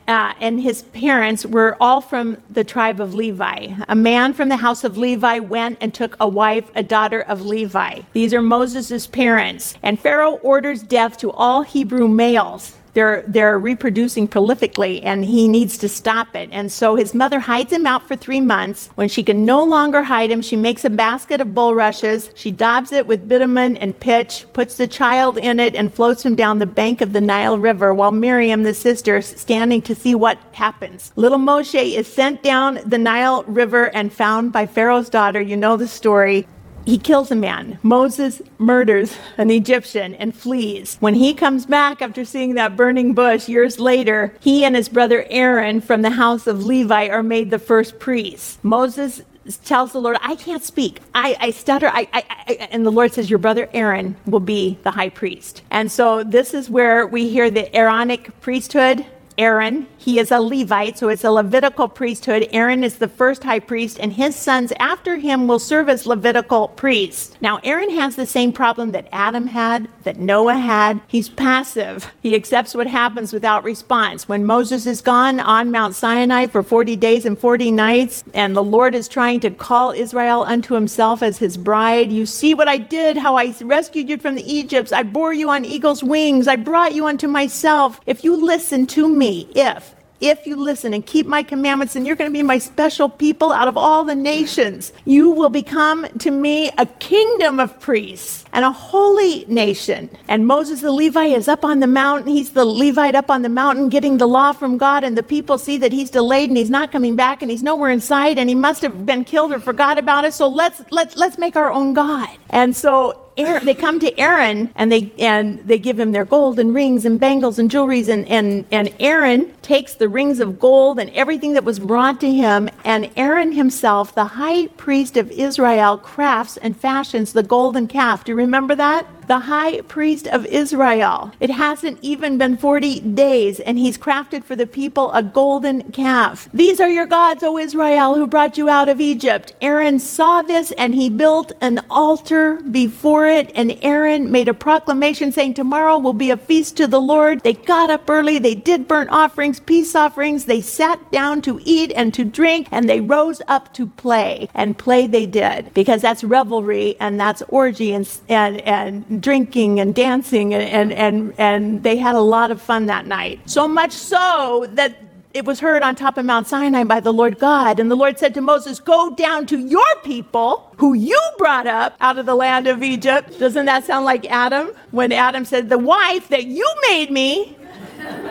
uh, 0.07 0.33
and 0.39 0.61
his 0.61 0.83
parents 0.83 1.45
were 1.45 1.77
all 1.79 2.01
from 2.01 2.37
the 2.49 2.63
tribe 2.63 2.99
of 2.99 3.13
Levi. 3.13 3.73
A 3.87 3.95
man 3.95 4.33
from 4.33 4.49
the 4.49 4.57
house 4.57 4.83
of 4.83 4.97
Levi 4.97 5.39
went 5.39 5.77
and 5.81 5.93
took 5.93 6.15
a 6.19 6.27
wife, 6.27 6.69
a 6.75 6.83
daughter 6.83 7.21
of 7.21 7.45
Levi. 7.45 8.01
These 8.13 8.33
are 8.33 8.41
Moses' 8.41 9.07
parents. 9.07 9.75
And 9.83 9.99
Pharaoh 9.99 10.39
orders 10.43 10.83
death 10.83 11.17
to 11.17 11.31
all 11.31 11.63
Hebrew 11.63 12.07
males 12.07 12.75
they're 12.99 13.23
they're 13.27 13.57
reproducing 13.57 14.27
prolifically 14.27 14.99
and 15.03 15.23
he 15.23 15.47
needs 15.47 15.77
to 15.77 15.87
stop 15.87 16.35
it. 16.35 16.49
And 16.51 16.69
so 16.69 16.97
his 16.97 17.13
mother 17.13 17.39
hides 17.39 17.71
him 17.71 17.87
out 17.87 18.05
for 18.05 18.17
three 18.17 18.41
months. 18.41 18.89
When 18.95 19.07
she 19.07 19.23
can 19.23 19.45
no 19.45 19.63
longer 19.63 20.03
hide 20.03 20.29
him 20.29 20.41
she 20.41 20.57
makes 20.57 20.83
a 20.83 20.89
basket 20.89 21.39
of 21.39 21.55
bulrushes. 21.55 22.29
She 22.35 22.51
daubs 22.51 22.91
it 22.91 23.07
with 23.07 23.29
bitumen 23.29 23.77
and 23.77 23.97
pitch 23.97 24.45
puts 24.51 24.75
the 24.75 24.85
child 24.85 25.37
in 25.37 25.61
it 25.61 25.75
and 25.75 25.93
floats 25.93 26.25
him 26.25 26.35
down 26.35 26.59
the 26.59 26.65
bank 26.65 26.99
of 26.99 27.13
the 27.13 27.21
nile 27.21 27.57
river 27.57 27.93
while 27.93 28.11
miriam 28.11 28.63
the 28.63 28.73
sister 28.73 29.15
is 29.15 29.27
standing 29.27 29.81
to 29.83 29.95
see 29.95 30.13
what 30.13 30.37
happens. 30.51 31.13
Little 31.15 31.37
moshe 31.37 31.95
is 31.95 32.05
sent 32.05 32.43
down 32.43 32.81
the 32.85 32.97
nile 32.97 33.43
river 33.43 33.95
and 33.95 34.11
found 34.11 34.51
by 34.51 34.65
pharaoh's 34.65 35.09
daughter. 35.09 35.39
You 35.39 35.55
know 35.55 35.77
the 35.77 35.87
story 35.87 36.45
he 36.89 36.97
kills 36.97 37.31
a 37.31 37.35
man. 37.35 37.79
Moses 37.83 38.41
murders 38.57 39.15
an 39.37 39.51
Egyptian 39.51 40.15
and 40.15 40.35
flees. 40.35 40.97
When 40.99 41.13
he 41.13 41.33
comes 41.33 41.65
back 41.65 42.01
after 42.01 42.25
seeing 42.25 42.55
that 42.55 42.75
burning 42.75 43.13
bush 43.13 43.47
years 43.47 43.79
later, 43.79 44.33
he 44.39 44.65
and 44.65 44.75
his 44.75 44.89
brother 44.89 45.25
Aaron 45.29 45.81
from 45.81 46.01
the 46.01 46.09
house 46.09 46.47
of 46.47 46.65
Levi 46.65 47.07
are 47.07 47.23
made 47.23 47.51
the 47.51 47.59
first 47.59 47.99
priests. 47.99 48.57
Moses 48.63 49.21
tells 49.65 49.91
the 49.91 50.01
Lord, 50.01 50.17
I 50.21 50.35
can't 50.35 50.63
speak. 50.63 50.99
I, 51.13 51.35
I 51.39 51.51
stutter. 51.51 51.87
I, 51.87 52.07
I, 52.13 52.23
I, 52.47 52.53
and 52.71 52.85
the 52.85 52.91
Lord 52.91 53.13
says, 53.13 53.29
Your 53.29 53.39
brother 53.39 53.69
Aaron 53.73 54.15
will 54.25 54.39
be 54.39 54.77
the 54.83 54.91
high 54.91 55.09
priest. 55.09 55.61
And 55.71 55.91
so 55.91 56.23
this 56.23 56.53
is 56.53 56.69
where 56.69 57.07
we 57.07 57.29
hear 57.29 57.49
the 57.49 57.75
Aaronic 57.75 58.39
priesthood 58.41 59.05
Aaron. 59.39 59.87
He 59.97 60.19
is 60.19 60.31
a 60.31 60.39
Levite, 60.39 60.97
so 60.97 61.07
it's 61.07 61.23
a 61.23 61.31
Levitical 61.31 61.87
priesthood. 61.87 62.47
Aaron 62.51 62.83
is 62.83 62.97
the 62.97 63.07
first 63.07 63.43
high 63.43 63.59
priest, 63.59 63.97
and 63.99 64.11
his 64.11 64.35
sons 64.35 64.73
after 64.79 65.15
him 65.15 65.47
will 65.47 65.59
serve 65.59 65.87
as 65.87 66.05
Levitical 66.05 66.67
priests. 66.69 67.35
Now, 67.39 67.59
Aaron 67.63 67.89
has 67.91 68.17
the 68.17 68.25
same 68.25 68.51
problem 68.51 68.91
that 68.91 69.07
Adam 69.13 69.47
had, 69.47 69.87
that 70.03 70.19
Noah 70.19 70.57
had. 70.57 70.99
He's 71.07 71.29
passive. 71.29 72.11
He 72.21 72.35
accepts 72.35 72.75
what 72.75 72.87
happens 72.87 73.31
without 73.31 73.63
response. 73.63 74.27
When 74.27 74.45
Moses 74.45 74.85
is 74.85 74.99
gone 75.01 75.39
on 75.39 75.71
Mount 75.71 75.95
Sinai 75.95 76.47
for 76.47 76.61
40 76.61 76.97
days 76.97 77.25
and 77.25 77.39
40 77.39 77.71
nights, 77.71 78.25
and 78.33 78.55
the 78.55 78.63
Lord 78.63 78.93
is 78.93 79.07
trying 79.07 79.39
to 79.41 79.51
call 79.51 79.91
Israel 79.91 80.43
unto 80.43 80.73
himself 80.73 81.23
as 81.23 81.37
his 81.37 81.55
bride, 81.55 82.11
you 82.11 82.25
see 82.25 82.53
what 82.53 82.67
I 82.67 82.77
did, 82.77 83.15
how 83.15 83.37
I 83.37 83.55
rescued 83.61 84.09
you 84.09 84.17
from 84.17 84.35
the 84.35 84.53
Egypts. 84.53 84.91
I 84.91 85.03
bore 85.03 85.33
you 85.33 85.49
on 85.49 85.63
eagle's 85.63 86.03
wings. 86.03 86.47
I 86.49 86.57
brought 86.57 86.93
you 86.93 87.07
unto 87.07 87.27
myself. 87.27 88.01
If 88.05 88.25
you 88.25 88.35
listen 88.35 88.85
to 88.87 89.07
me, 89.07 89.28
if 89.55 89.95
if 90.21 90.45
you 90.45 90.55
listen 90.55 90.93
and 90.93 91.05
keep 91.05 91.25
my 91.25 91.43
commandments, 91.43 91.95
and 91.95 92.05
you're 92.05 92.15
going 92.15 92.29
to 92.29 92.33
be 92.33 92.43
my 92.43 92.57
special 92.57 93.09
people 93.09 93.51
out 93.51 93.67
of 93.67 93.77
all 93.77 94.03
the 94.03 94.15
nations. 94.15 94.91
You 95.05 95.29
will 95.29 95.49
become 95.49 96.07
to 96.19 96.31
me 96.31 96.71
a 96.77 96.85
kingdom 96.85 97.59
of 97.59 97.79
priests 97.79 98.45
and 98.51 98.65
a 98.65 98.71
holy 98.71 99.45
nation. 99.47 100.09
And 100.27 100.45
Moses 100.45 100.81
the 100.81 100.91
Levite 100.91 101.31
is 101.31 101.47
up 101.47 101.63
on 101.63 101.79
the 101.79 101.87
mountain. 101.87 102.31
He's 102.31 102.51
the 102.51 102.65
Levite 102.65 103.15
up 103.15 103.29
on 103.29 103.41
the 103.41 103.49
mountain 103.49 103.89
getting 103.89 104.17
the 104.17 104.27
law 104.27 104.51
from 104.51 104.77
God, 104.77 105.03
and 105.03 105.17
the 105.17 105.23
people 105.23 105.57
see 105.57 105.77
that 105.77 105.91
he's 105.93 106.09
delayed 106.09 106.49
and 106.49 106.57
he's 106.57 106.69
not 106.69 106.91
coming 106.91 107.15
back 107.15 107.41
and 107.41 107.49
he's 107.49 107.63
nowhere 107.63 107.91
in 107.91 108.01
sight 108.01 108.37
and 108.37 108.49
he 108.49 108.55
must 108.55 108.81
have 108.81 109.05
been 109.05 109.23
killed 109.23 109.53
or 109.53 109.59
forgot 109.59 109.97
about 109.97 110.25
it. 110.25 110.33
So 110.33 110.47
let's 110.47 110.81
let's 110.91 111.15
let's 111.15 111.37
make 111.37 111.55
our 111.55 111.71
own 111.71 111.93
God. 111.93 112.29
And 112.49 112.75
so 112.75 113.28
Aaron, 113.39 113.65
they 113.65 113.73
come 113.73 113.99
to 113.99 114.19
Aaron 114.19 114.71
and 114.75 114.91
they 114.91 115.11
and 115.17 115.59
they 115.59 115.77
give 115.77 115.99
him 115.99 116.11
their 116.11 116.25
gold 116.25 116.59
and 116.59 116.73
rings 116.73 117.05
and 117.05 117.19
bangles 117.19 117.57
and 117.59 117.69
jewelries 117.71 118.09
and, 118.09 118.27
and 118.27 118.65
and 118.71 118.93
Aaron 118.99 119.53
takes 119.61 119.93
the 119.93 120.09
rings 120.09 120.39
of 120.39 120.59
gold 120.59 120.99
and 120.99 121.09
everything 121.11 121.53
that 121.53 121.63
was 121.63 121.79
brought 121.79 122.19
to 122.21 122.31
him 122.31 122.69
and 122.83 123.09
Aaron 123.15 123.53
himself, 123.53 124.13
the 124.13 124.25
high 124.25 124.67
priest 124.67 125.17
of 125.17 125.31
Israel, 125.31 125.97
crafts 125.97 126.57
and 126.57 126.75
fashions 126.75 127.33
the 127.33 127.43
golden 127.43 127.87
calf. 127.87 128.23
Do 128.23 128.31
you 128.31 128.35
remember 128.37 128.75
that? 128.75 129.05
The 129.29 129.39
high 129.41 129.79
priest 129.81 130.25
of 130.27 130.43
Israel. 130.47 131.31
It 131.39 131.51
hasn't 131.51 131.99
even 132.01 132.39
been 132.39 132.57
40 132.57 132.99
days, 133.01 133.59
and 133.59 133.77
he's 133.77 133.95
crafted 133.95 134.43
for 134.43 134.55
the 134.55 134.65
people 134.65 135.11
a 135.11 135.21
golden 135.21 135.91
calf. 135.91 136.49
These 136.51 136.81
are 136.81 136.89
your 136.89 137.05
gods, 137.05 137.43
O 137.43 137.59
Israel, 137.59 138.15
who 138.15 138.25
brought 138.25 138.57
you 138.57 138.69
out 138.69 138.89
of 138.89 138.99
Egypt. 138.99 139.53
Aaron 139.61 139.99
saw 139.99 140.41
this, 140.41 140.71
and 140.71 140.95
he 140.95 141.11
built 141.11 141.51
an 141.61 141.79
altar 141.91 142.55
before 142.71 143.27
it, 143.27 143.51
and 143.53 143.77
Aaron 143.83 144.31
made 144.31 144.47
a 144.47 144.53
proclamation 144.55 145.31
saying, 145.31 145.53
Tomorrow 145.53 145.99
will 145.99 146.13
be 146.13 146.31
a 146.31 146.37
feast 146.37 146.75
to 146.77 146.87
the 146.87 146.99
Lord. 146.99 147.41
They 147.41 147.53
got 147.53 147.91
up 147.91 148.09
early, 148.09 148.39
they 148.39 148.55
did 148.55 148.87
burnt 148.87 149.11
offerings, 149.11 149.59
peace 149.59 149.93
offerings, 149.93 150.45
they 150.45 150.59
sat 150.61 151.11
down 151.11 151.43
to 151.43 151.61
eat 151.63 151.93
and 151.95 152.15
to 152.15 152.25
drink, 152.25 152.67
and 152.71 152.89
they 152.89 152.99
rose 152.99 153.43
up 153.47 153.75
to 153.75 153.85
play. 153.85 154.49
And 154.55 154.75
play 154.75 155.05
they 155.05 155.27
did, 155.27 155.71
because 155.75 156.01
that's 156.01 156.23
revelry 156.23 156.95
and 156.99 157.19
that's 157.19 157.43
orgy 157.49 157.93
and, 157.93 158.09
and, 158.27 158.61
and 158.61 159.18
drinking 159.19 159.79
and 159.79 159.93
dancing, 159.93 160.53
and, 160.53 160.91
and, 160.91 161.33
and, 161.37 161.83
they 161.83 161.97
had 161.97 162.15
a 162.15 162.21
lot 162.21 162.51
of 162.51 162.61
fun 162.61 162.87
that 162.87 163.05
night. 163.07 163.39
So 163.45 163.67
much 163.67 163.91
so 163.91 164.67
that 164.73 164.97
it 165.33 165.45
was 165.45 165.59
heard 165.59 165.83
on 165.83 165.95
top 165.95 166.17
of 166.17 166.25
Mount 166.25 166.47
Sinai 166.47 166.83
by 166.83 166.99
the 166.99 167.13
Lord 167.13 167.37
God. 167.37 167.79
And 167.79 167.89
the 167.91 167.95
Lord 167.95 168.17
said 168.17 168.33
to 168.33 168.41
Moses, 168.41 168.79
Go 168.79 169.13
down 169.15 169.45
to 169.47 169.59
your 169.59 169.95
people 170.03 170.73
who 170.77 170.93
you 170.93 171.19
brought 171.37 171.67
up 171.67 171.95
out 172.01 172.17
of 172.17 172.25
the 172.25 172.35
land 172.35 172.67
of 172.67 172.81
Egypt. 172.81 173.39
Doesn't 173.39 173.65
that 173.65 173.85
sound 173.85 174.05
like 174.05 174.29
Adam? 174.29 174.71
When 174.91 175.11
Adam 175.11 175.45
said, 175.45 175.69
The 175.69 175.77
wife 175.77 176.29
that 176.29 176.45
you 176.45 176.67
made 176.89 177.11
me 177.11 177.55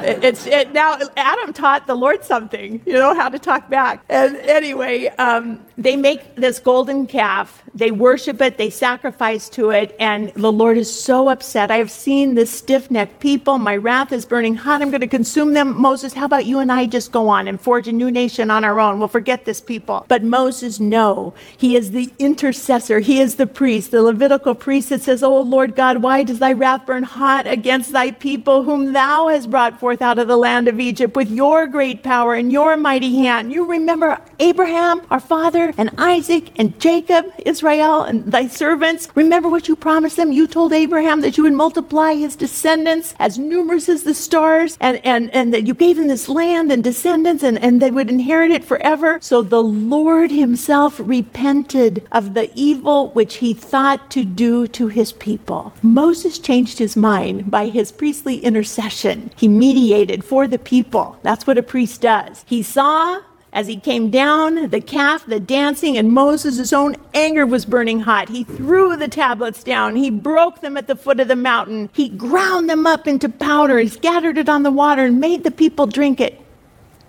it's 0.02 0.46
it, 0.46 0.72
now 0.72 0.98
Adam 1.16 1.52
taught 1.52 1.86
the 1.86 1.94
Lord 1.94 2.24
something, 2.24 2.80
you 2.86 2.94
know, 2.94 3.14
how 3.14 3.28
to 3.28 3.38
talk 3.38 3.68
back. 3.68 4.04
And 4.08 4.36
anyway, 4.36 5.08
um, 5.18 5.64
they 5.78 5.96
make 5.96 6.36
this 6.36 6.58
golden 6.58 7.06
calf. 7.06 7.62
They 7.74 7.90
worship 7.90 8.40
it. 8.42 8.58
They 8.58 8.68
sacrifice 8.68 9.48
to 9.50 9.70
it, 9.70 9.96
and 9.98 10.30
the 10.34 10.52
Lord 10.52 10.76
is 10.76 10.92
so 10.92 11.28
upset. 11.28 11.70
I 11.70 11.78
have 11.78 11.90
seen 11.90 12.34
this 12.34 12.50
stiff-necked 12.50 13.20
people. 13.20 13.56
My 13.58 13.76
wrath 13.76 14.12
is 14.12 14.26
burning 14.26 14.56
hot. 14.56 14.82
I'm 14.82 14.90
going 14.90 15.00
to 15.00 15.06
consume 15.06 15.54
them. 15.54 15.80
Moses, 15.80 16.12
how 16.12 16.26
about 16.26 16.44
you 16.46 16.58
and 16.58 16.70
I 16.70 16.86
just 16.86 17.10
go 17.10 17.28
on 17.28 17.48
and 17.48 17.60
forge 17.60 17.88
a 17.88 17.92
new 17.92 18.10
nation 18.10 18.50
on 18.50 18.64
our 18.64 18.78
own? 18.78 18.98
We'll 18.98 19.08
forget 19.08 19.44
this 19.44 19.60
people. 19.60 20.04
But 20.08 20.22
Moses, 20.22 20.78
no, 20.78 21.34
he 21.56 21.76
is 21.76 21.90
the 21.90 22.12
intercessor. 22.18 23.00
He 23.00 23.20
is 23.20 23.36
the 23.36 23.46
priest, 23.46 23.90
the 23.90 24.02
Levitical 24.02 24.54
priest 24.54 24.90
that 24.90 25.02
says, 25.02 25.22
"Oh 25.22 25.40
Lord 25.40 25.74
God, 25.74 26.02
why 26.02 26.22
does 26.22 26.38
thy 26.38 26.52
wrath 26.52 26.86
burn 26.86 27.04
hot 27.04 27.46
against 27.46 27.92
thy 27.92 28.10
people, 28.10 28.64
whom 28.64 28.92
thou 28.92 29.26
hast 29.26 29.50
brought 29.50 29.72
forth?" 29.80 29.88
forth 29.88 30.02
out 30.02 30.18
of 30.18 30.28
the 30.28 30.36
land 30.36 30.68
of 30.68 30.78
Egypt 30.78 31.16
with 31.16 31.30
your 31.30 31.66
great 31.66 32.02
power 32.02 32.34
and 32.34 32.52
your 32.52 32.76
mighty 32.76 33.16
hand. 33.16 33.50
You 33.50 33.64
remember 33.64 34.18
Abraham, 34.38 35.00
our 35.10 35.18
father, 35.18 35.67
and 35.76 35.90
Isaac, 35.98 36.52
and 36.56 36.78
Jacob, 36.80 37.26
Israel, 37.44 38.02
and 38.02 38.24
thy 38.30 38.48
servants. 38.48 39.08
Remember 39.14 39.48
what 39.48 39.68
you 39.68 39.76
promised 39.76 40.16
them. 40.16 40.32
You 40.32 40.46
told 40.46 40.72
Abraham 40.72 41.20
that 41.20 41.36
you 41.36 41.42
would 41.44 41.52
multiply 41.52 42.14
his 42.14 42.36
descendants 42.36 43.14
as 43.18 43.38
numerous 43.38 43.88
as 43.88 44.02
the 44.02 44.14
stars, 44.14 44.76
and, 44.80 45.04
and, 45.04 45.30
and 45.34 45.52
that 45.52 45.66
you 45.66 45.74
gave 45.74 45.98
him 45.98 46.08
this 46.08 46.28
land 46.28 46.72
and 46.72 46.82
descendants, 46.82 47.42
and, 47.42 47.58
and 47.58 47.82
they 47.82 47.90
would 47.90 48.10
inherit 48.10 48.50
it 48.50 48.64
forever. 48.64 49.18
So 49.20 49.42
the 49.42 49.62
Lord 49.62 50.30
himself 50.30 51.00
repented 51.02 52.06
of 52.12 52.34
the 52.34 52.50
evil 52.54 53.10
which 53.10 53.36
he 53.36 53.54
thought 53.54 54.10
to 54.10 54.24
do 54.24 54.66
to 54.68 54.88
his 54.88 55.12
people. 55.12 55.72
Moses 55.82 56.38
changed 56.38 56.78
his 56.78 56.96
mind 56.96 57.50
by 57.50 57.68
his 57.68 57.92
priestly 57.92 58.38
intercession. 58.38 59.30
He 59.36 59.48
mediated 59.48 60.24
for 60.24 60.46
the 60.46 60.58
people. 60.58 61.18
That's 61.22 61.46
what 61.46 61.58
a 61.58 61.62
priest 61.62 62.00
does. 62.00 62.44
He 62.46 62.62
saw 62.62 63.20
as 63.58 63.66
he 63.66 63.76
came 63.76 64.08
down, 64.08 64.68
the 64.68 64.80
calf, 64.80 65.26
the 65.26 65.40
dancing, 65.40 65.98
and 65.98 66.12
Moses' 66.12 66.72
own 66.72 66.94
anger 67.12 67.44
was 67.44 67.64
burning 67.64 67.98
hot. 67.98 68.28
He 68.28 68.44
threw 68.44 68.96
the 68.96 69.08
tablets 69.08 69.64
down. 69.64 69.96
He 69.96 70.10
broke 70.10 70.60
them 70.60 70.76
at 70.76 70.86
the 70.86 70.94
foot 70.94 71.18
of 71.18 71.26
the 71.26 71.34
mountain. 71.34 71.90
He 71.92 72.08
ground 72.08 72.70
them 72.70 72.86
up 72.86 73.08
into 73.08 73.28
powder 73.28 73.78
and 73.78 73.90
scattered 73.90 74.38
it 74.38 74.48
on 74.48 74.62
the 74.62 74.70
water 74.70 75.06
and 75.06 75.18
made 75.18 75.42
the 75.42 75.50
people 75.50 75.88
drink 75.88 76.20
it. 76.20 76.40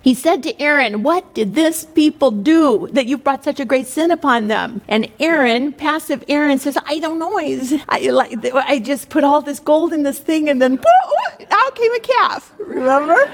He 0.02 0.16
said 0.16 0.42
to 0.42 0.60
Aaron, 0.60 1.04
What 1.04 1.36
did 1.36 1.54
this 1.54 1.86
people 1.86 2.32
do 2.32 2.88
that 2.94 3.06
you 3.06 3.20
brought 3.20 3.44
such 3.44 3.60
a 3.60 3.66
great 3.66 3.86
sin 3.86 4.10
upon 4.10 4.48
them? 4.48 4.82
And 4.88 5.08
Aaron, 5.20 5.72
passive 5.72 6.24
Aaron, 6.28 6.58
says, 6.58 6.80
I 6.88 6.98
don't 6.98 7.20
know. 7.20 7.38
I, 7.38 8.10
like, 8.10 8.44
I 8.56 8.80
just 8.80 9.10
put 9.10 9.24
all 9.24 9.44
this 9.44 9.60
gold 9.60 9.94
in 9.94 10.02
this 10.02 10.18
thing 10.18 10.50
and 10.50 10.60
then 10.60 10.80
out 11.52 11.76
came 11.76 11.94
a 11.94 12.00
calf. 12.00 12.56
Remember? 12.58 13.30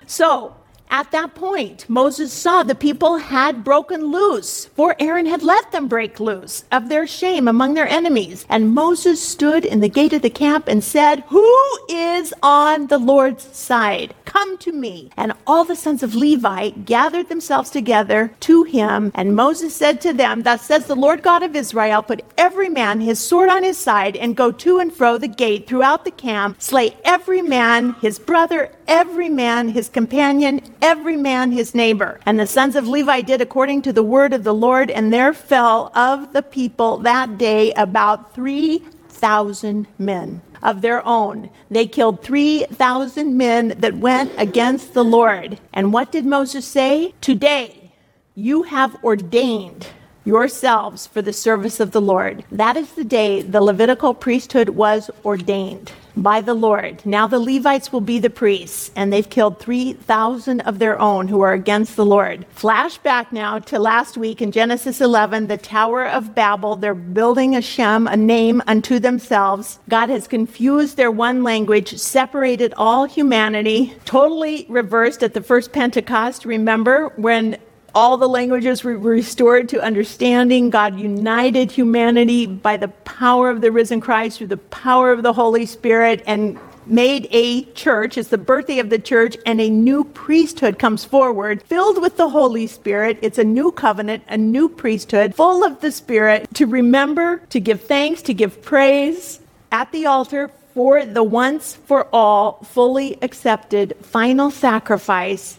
so 0.06 0.56
at 0.90 1.10
that 1.10 1.34
point, 1.34 1.88
Moses 1.88 2.32
saw 2.32 2.62
the 2.62 2.74
people 2.74 3.18
had 3.18 3.64
broken 3.64 4.06
loose, 4.06 4.66
for 4.66 4.96
Aaron 4.98 5.26
had 5.26 5.42
let 5.42 5.72
them 5.72 5.88
break 5.88 6.20
loose 6.20 6.64
of 6.70 6.88
their 6.88 7.06
shame 7.06 7.48
among 7.48 7.74
their 7.74 7.88
enemies. 7.88 8.46
And 8.48 8.74
Moses 8.74 9.20
stood 9.20 9.64
in 9.64 9.80
the 9.80 9.88
gate 9.88 10.12
of 10.12 10.22
the 10.22 10.30
camp 10.30 10.68
and 10.68 10.82
said, 10.82 11.24
Who 11.28 11.78
is 11.88 12.32
on 12.42 12.86
the 12.86 12.98
Lord's 12.98 13.44
side? 13.56 14.14
Come 14.24 14.58
to 14.58 14.72
me. 14.72 15.10
And 15.16 15.32
all 15.46 15.64
the 15.64 15.76
sons 15.76 16.02
of 16.02 16.14
Levi 16.14 16.70
gathered 16.70 17.28
themselves 17.28 17.70
together 17.70 18.32
to 18.40 18.62
him. 18.64 19.12
And 19.14 19.36
Moses 19.36 19.74
said 19.74 20.00
to 20.02 20.12
them, 20.12 20.42
Thus 20.42 20.62
says 20.62 20.86
the 20.86 20.96
Lord 20.96 21.22
God 21.22 21.42
of 21.42 21.56
Israel, 21.56 22.02
Put 22.02 22.24
every 22.38 22.68
man 22.68 23.00
his 23.00 23.18
sword 23.18 23.48
on 23.48 23.62
his 23.62 23.78
side 23.78 24.16
and 24.16 24.36
go 24.36 24.52
to 24.52 24.78
and 24.78 24.92
fro 24.92 25.18
the 25.18 25.28
gate 25.28 25.66
throughout 25.66 26.04
the 26.04 26.10
camp. 26.10 26.60
Slay 26.60 26.96
every 27.04 27.42
man 27.42 27.94
his 27.94 28.18
brother, 28.18 28.70
every 28.86 29.28
man 29.28 29.68
his 29.68 29.88
companion, 29.88 30.60
every 30.80 31.16
man 31.16 31.52
his 31.52 31.74
neighbor. 31.74 32.20
And 32.26 32.38
the 32.38 32.46
sons 32.46 32.76
of 32.76 32.88
Levi 32.88 33.20
did 33.22 33.40
according 33.40 33.82
to 33.82 33.92
the 33.92 34.02
word 34.02 34.32
of 34.32 34.44
the 34.44 34.54
Lord, 34.54 34.90
and 34.90 35.12
there 35.12 35.32
fell 35.32 35.90
of 35.94 36.32
the 36.32 36.42
people 36.42 36.98
that 36.98 37.38
day 37.38 37.72
about 37.72 38.34
3,000 38.34 39.86
men 39.98 40.42
of 40.62 40.82
their 40.82 41.06
own. 41.06 41.50
They 41.70 41.86
killed 41.86 42.22
3,000 42.22 43.36
men 43.36 43.74
that 43.78 43.96
went 43.96 44.32
against 44.36 44.94
the 44.94 45.04
Lord. 45.04 45.60
And 45.72 45.92
what 45.92 46.12
did 46.12 46.24
Moses 46.26 46.66
say? 46.66 47.14
Today 47.20 47.92
you 48.34 48.64
have 48.64 49.02
ordained 49.04 49.86
yourselves 50.26 51.06
for 51.06 51.22
the 51.22 51.32
service 51.32 51.80
of 51.80 51.92
the 51.92 52.00
Lord. 52.00 52.44
That 52.50 52.76
is 52.76 52.92
the 52.92 53.04
day 53.04 53.40
the 53.40 53.62
Levitical 53.62 54.12
priesthood 54.12 54.70
was 54.70 55.08
ordained 55.24 55.92
by 56.16 56.40
the 56.40 56.54
Lord. 56.54 57.04
Now 57.04 57.26
the 57.26 57.38
Levites 57.38 57.92
will 57.92 58.00
be 58.00 58.18
the 58.18 58.30
priests, 58.30 58.90
and 58.96 59.12
they've 59.12 59.28
killed 59.28 59.60
3,000 59.60 60.62
of 60.62 60.78
their 60.78 60.98
own 60.98 61.28
who 61.28 61.42
are 61.42 61.52
against 61.52 61.94
the 61.94 62.06
Lord. 62.06 62.46
Flashback 62.56 63.32
now 63.32 63.58
to 63.60 63.78
last 63.78 64.16
week 64.16 64.40
in 64.40 64.50
Genesis 64.50 65.00
11, 65.00 65.46
the 65.46 65.58
Tower 65.58 66.06
of 66.06 66.34
Babel. 66.34 66.76
They're 66.76 66.94
building 66.94 67.54
a 67.54 67.62
Shem, 67.62 68.06
a 68.06 68.16
name 68.16 68.62
unto 68.66 68.98
themselves. 68.98 69.78
God 69.88 70.08
has 70.08 70.26
confused 70.26 70.96
their 70.96 71.10
one 71.10 71.42
language, 71.42 71.98
separated 71.98 72.72
all 72.76 73.04
humanity, 73.04 73.94
totally 74.04 74.66
reversed 74.68 75.22
at 75.22 75.34
the 75.34 75.42
first 75.42 75.72
Pentecost. 75.72 76.44
Remember 76.44 77.12
when 77.16 77.58
all 77.96 78.18
the 78.18 78.28
languages 78.28 78.84
were 78.84 78.98
restored 78.98 79.70
to 79.70 79.80
understanding. 79.80 80.68
God 80.68 81.00
united 81.00 81.72
humanity 81.72 82.44
by 82.44 82.76
the 82.76 82.88
power 82.88 83.48
of 83.48 83.62
the 83.62 83.72
risen 83.72 84.02
Christ 84.02 84.36
through 84.36 84.48
the 84.48 84.58
power 84.58 85.12
of 85.12 85.22
the 85.22 85.32
Holy 85.32 85.64
Spirit 85.64 86.22
and 86.26 86.58
made 86.84 87.26
a 87.30 87.64
church. 87.72 88.18
It's 88.18 88.28
the 88.28 88.36
birthday 88.36 88.80
of 88.80 88.90
the 88.90 88.98
church, 88.98 89.38
and 89.46 89.62
a 89.62 89.70
new 89.70 90.04
priesthood 90.04 90.78
comes 90.78 91.06
forward 91.06 91.62
filled 91.62 92.02
with 92.02 92.18
the 92.18 92.28
Holy 92.28 92.66
Spirit. 92.66 93.18
It's 93.22 93.38
a 93.38 93.44
new 93.44 93.72
covenant, 93.72 94.24
a 94.28 94.36
new 94.36 94.68
priesthood 94.68 95.34
full 95.34 95.64
of 95.64 95.80
the 95.80 95.90
Spirit 95.90 96.52
to 96.52 96.66
remember, 96.66 97.38
to 97.48 97.60
give 97.60 97.80
thanks, 97.80 98.20
to 98.22 98.34
give 98.34 98.60
praise 98.60 99.40
at 99.72 99.90
the 99.90 100.04
altar 100.04 100.50
for 100.74 101.06
the 101.06 101.24
once 101.24 101.76
for 101.86 102.08
all, 102.12 102.62
fully 102.62 103.16
accepted 103.22 103.96
final 104.02 104.50
sacrifice 104.50 105.58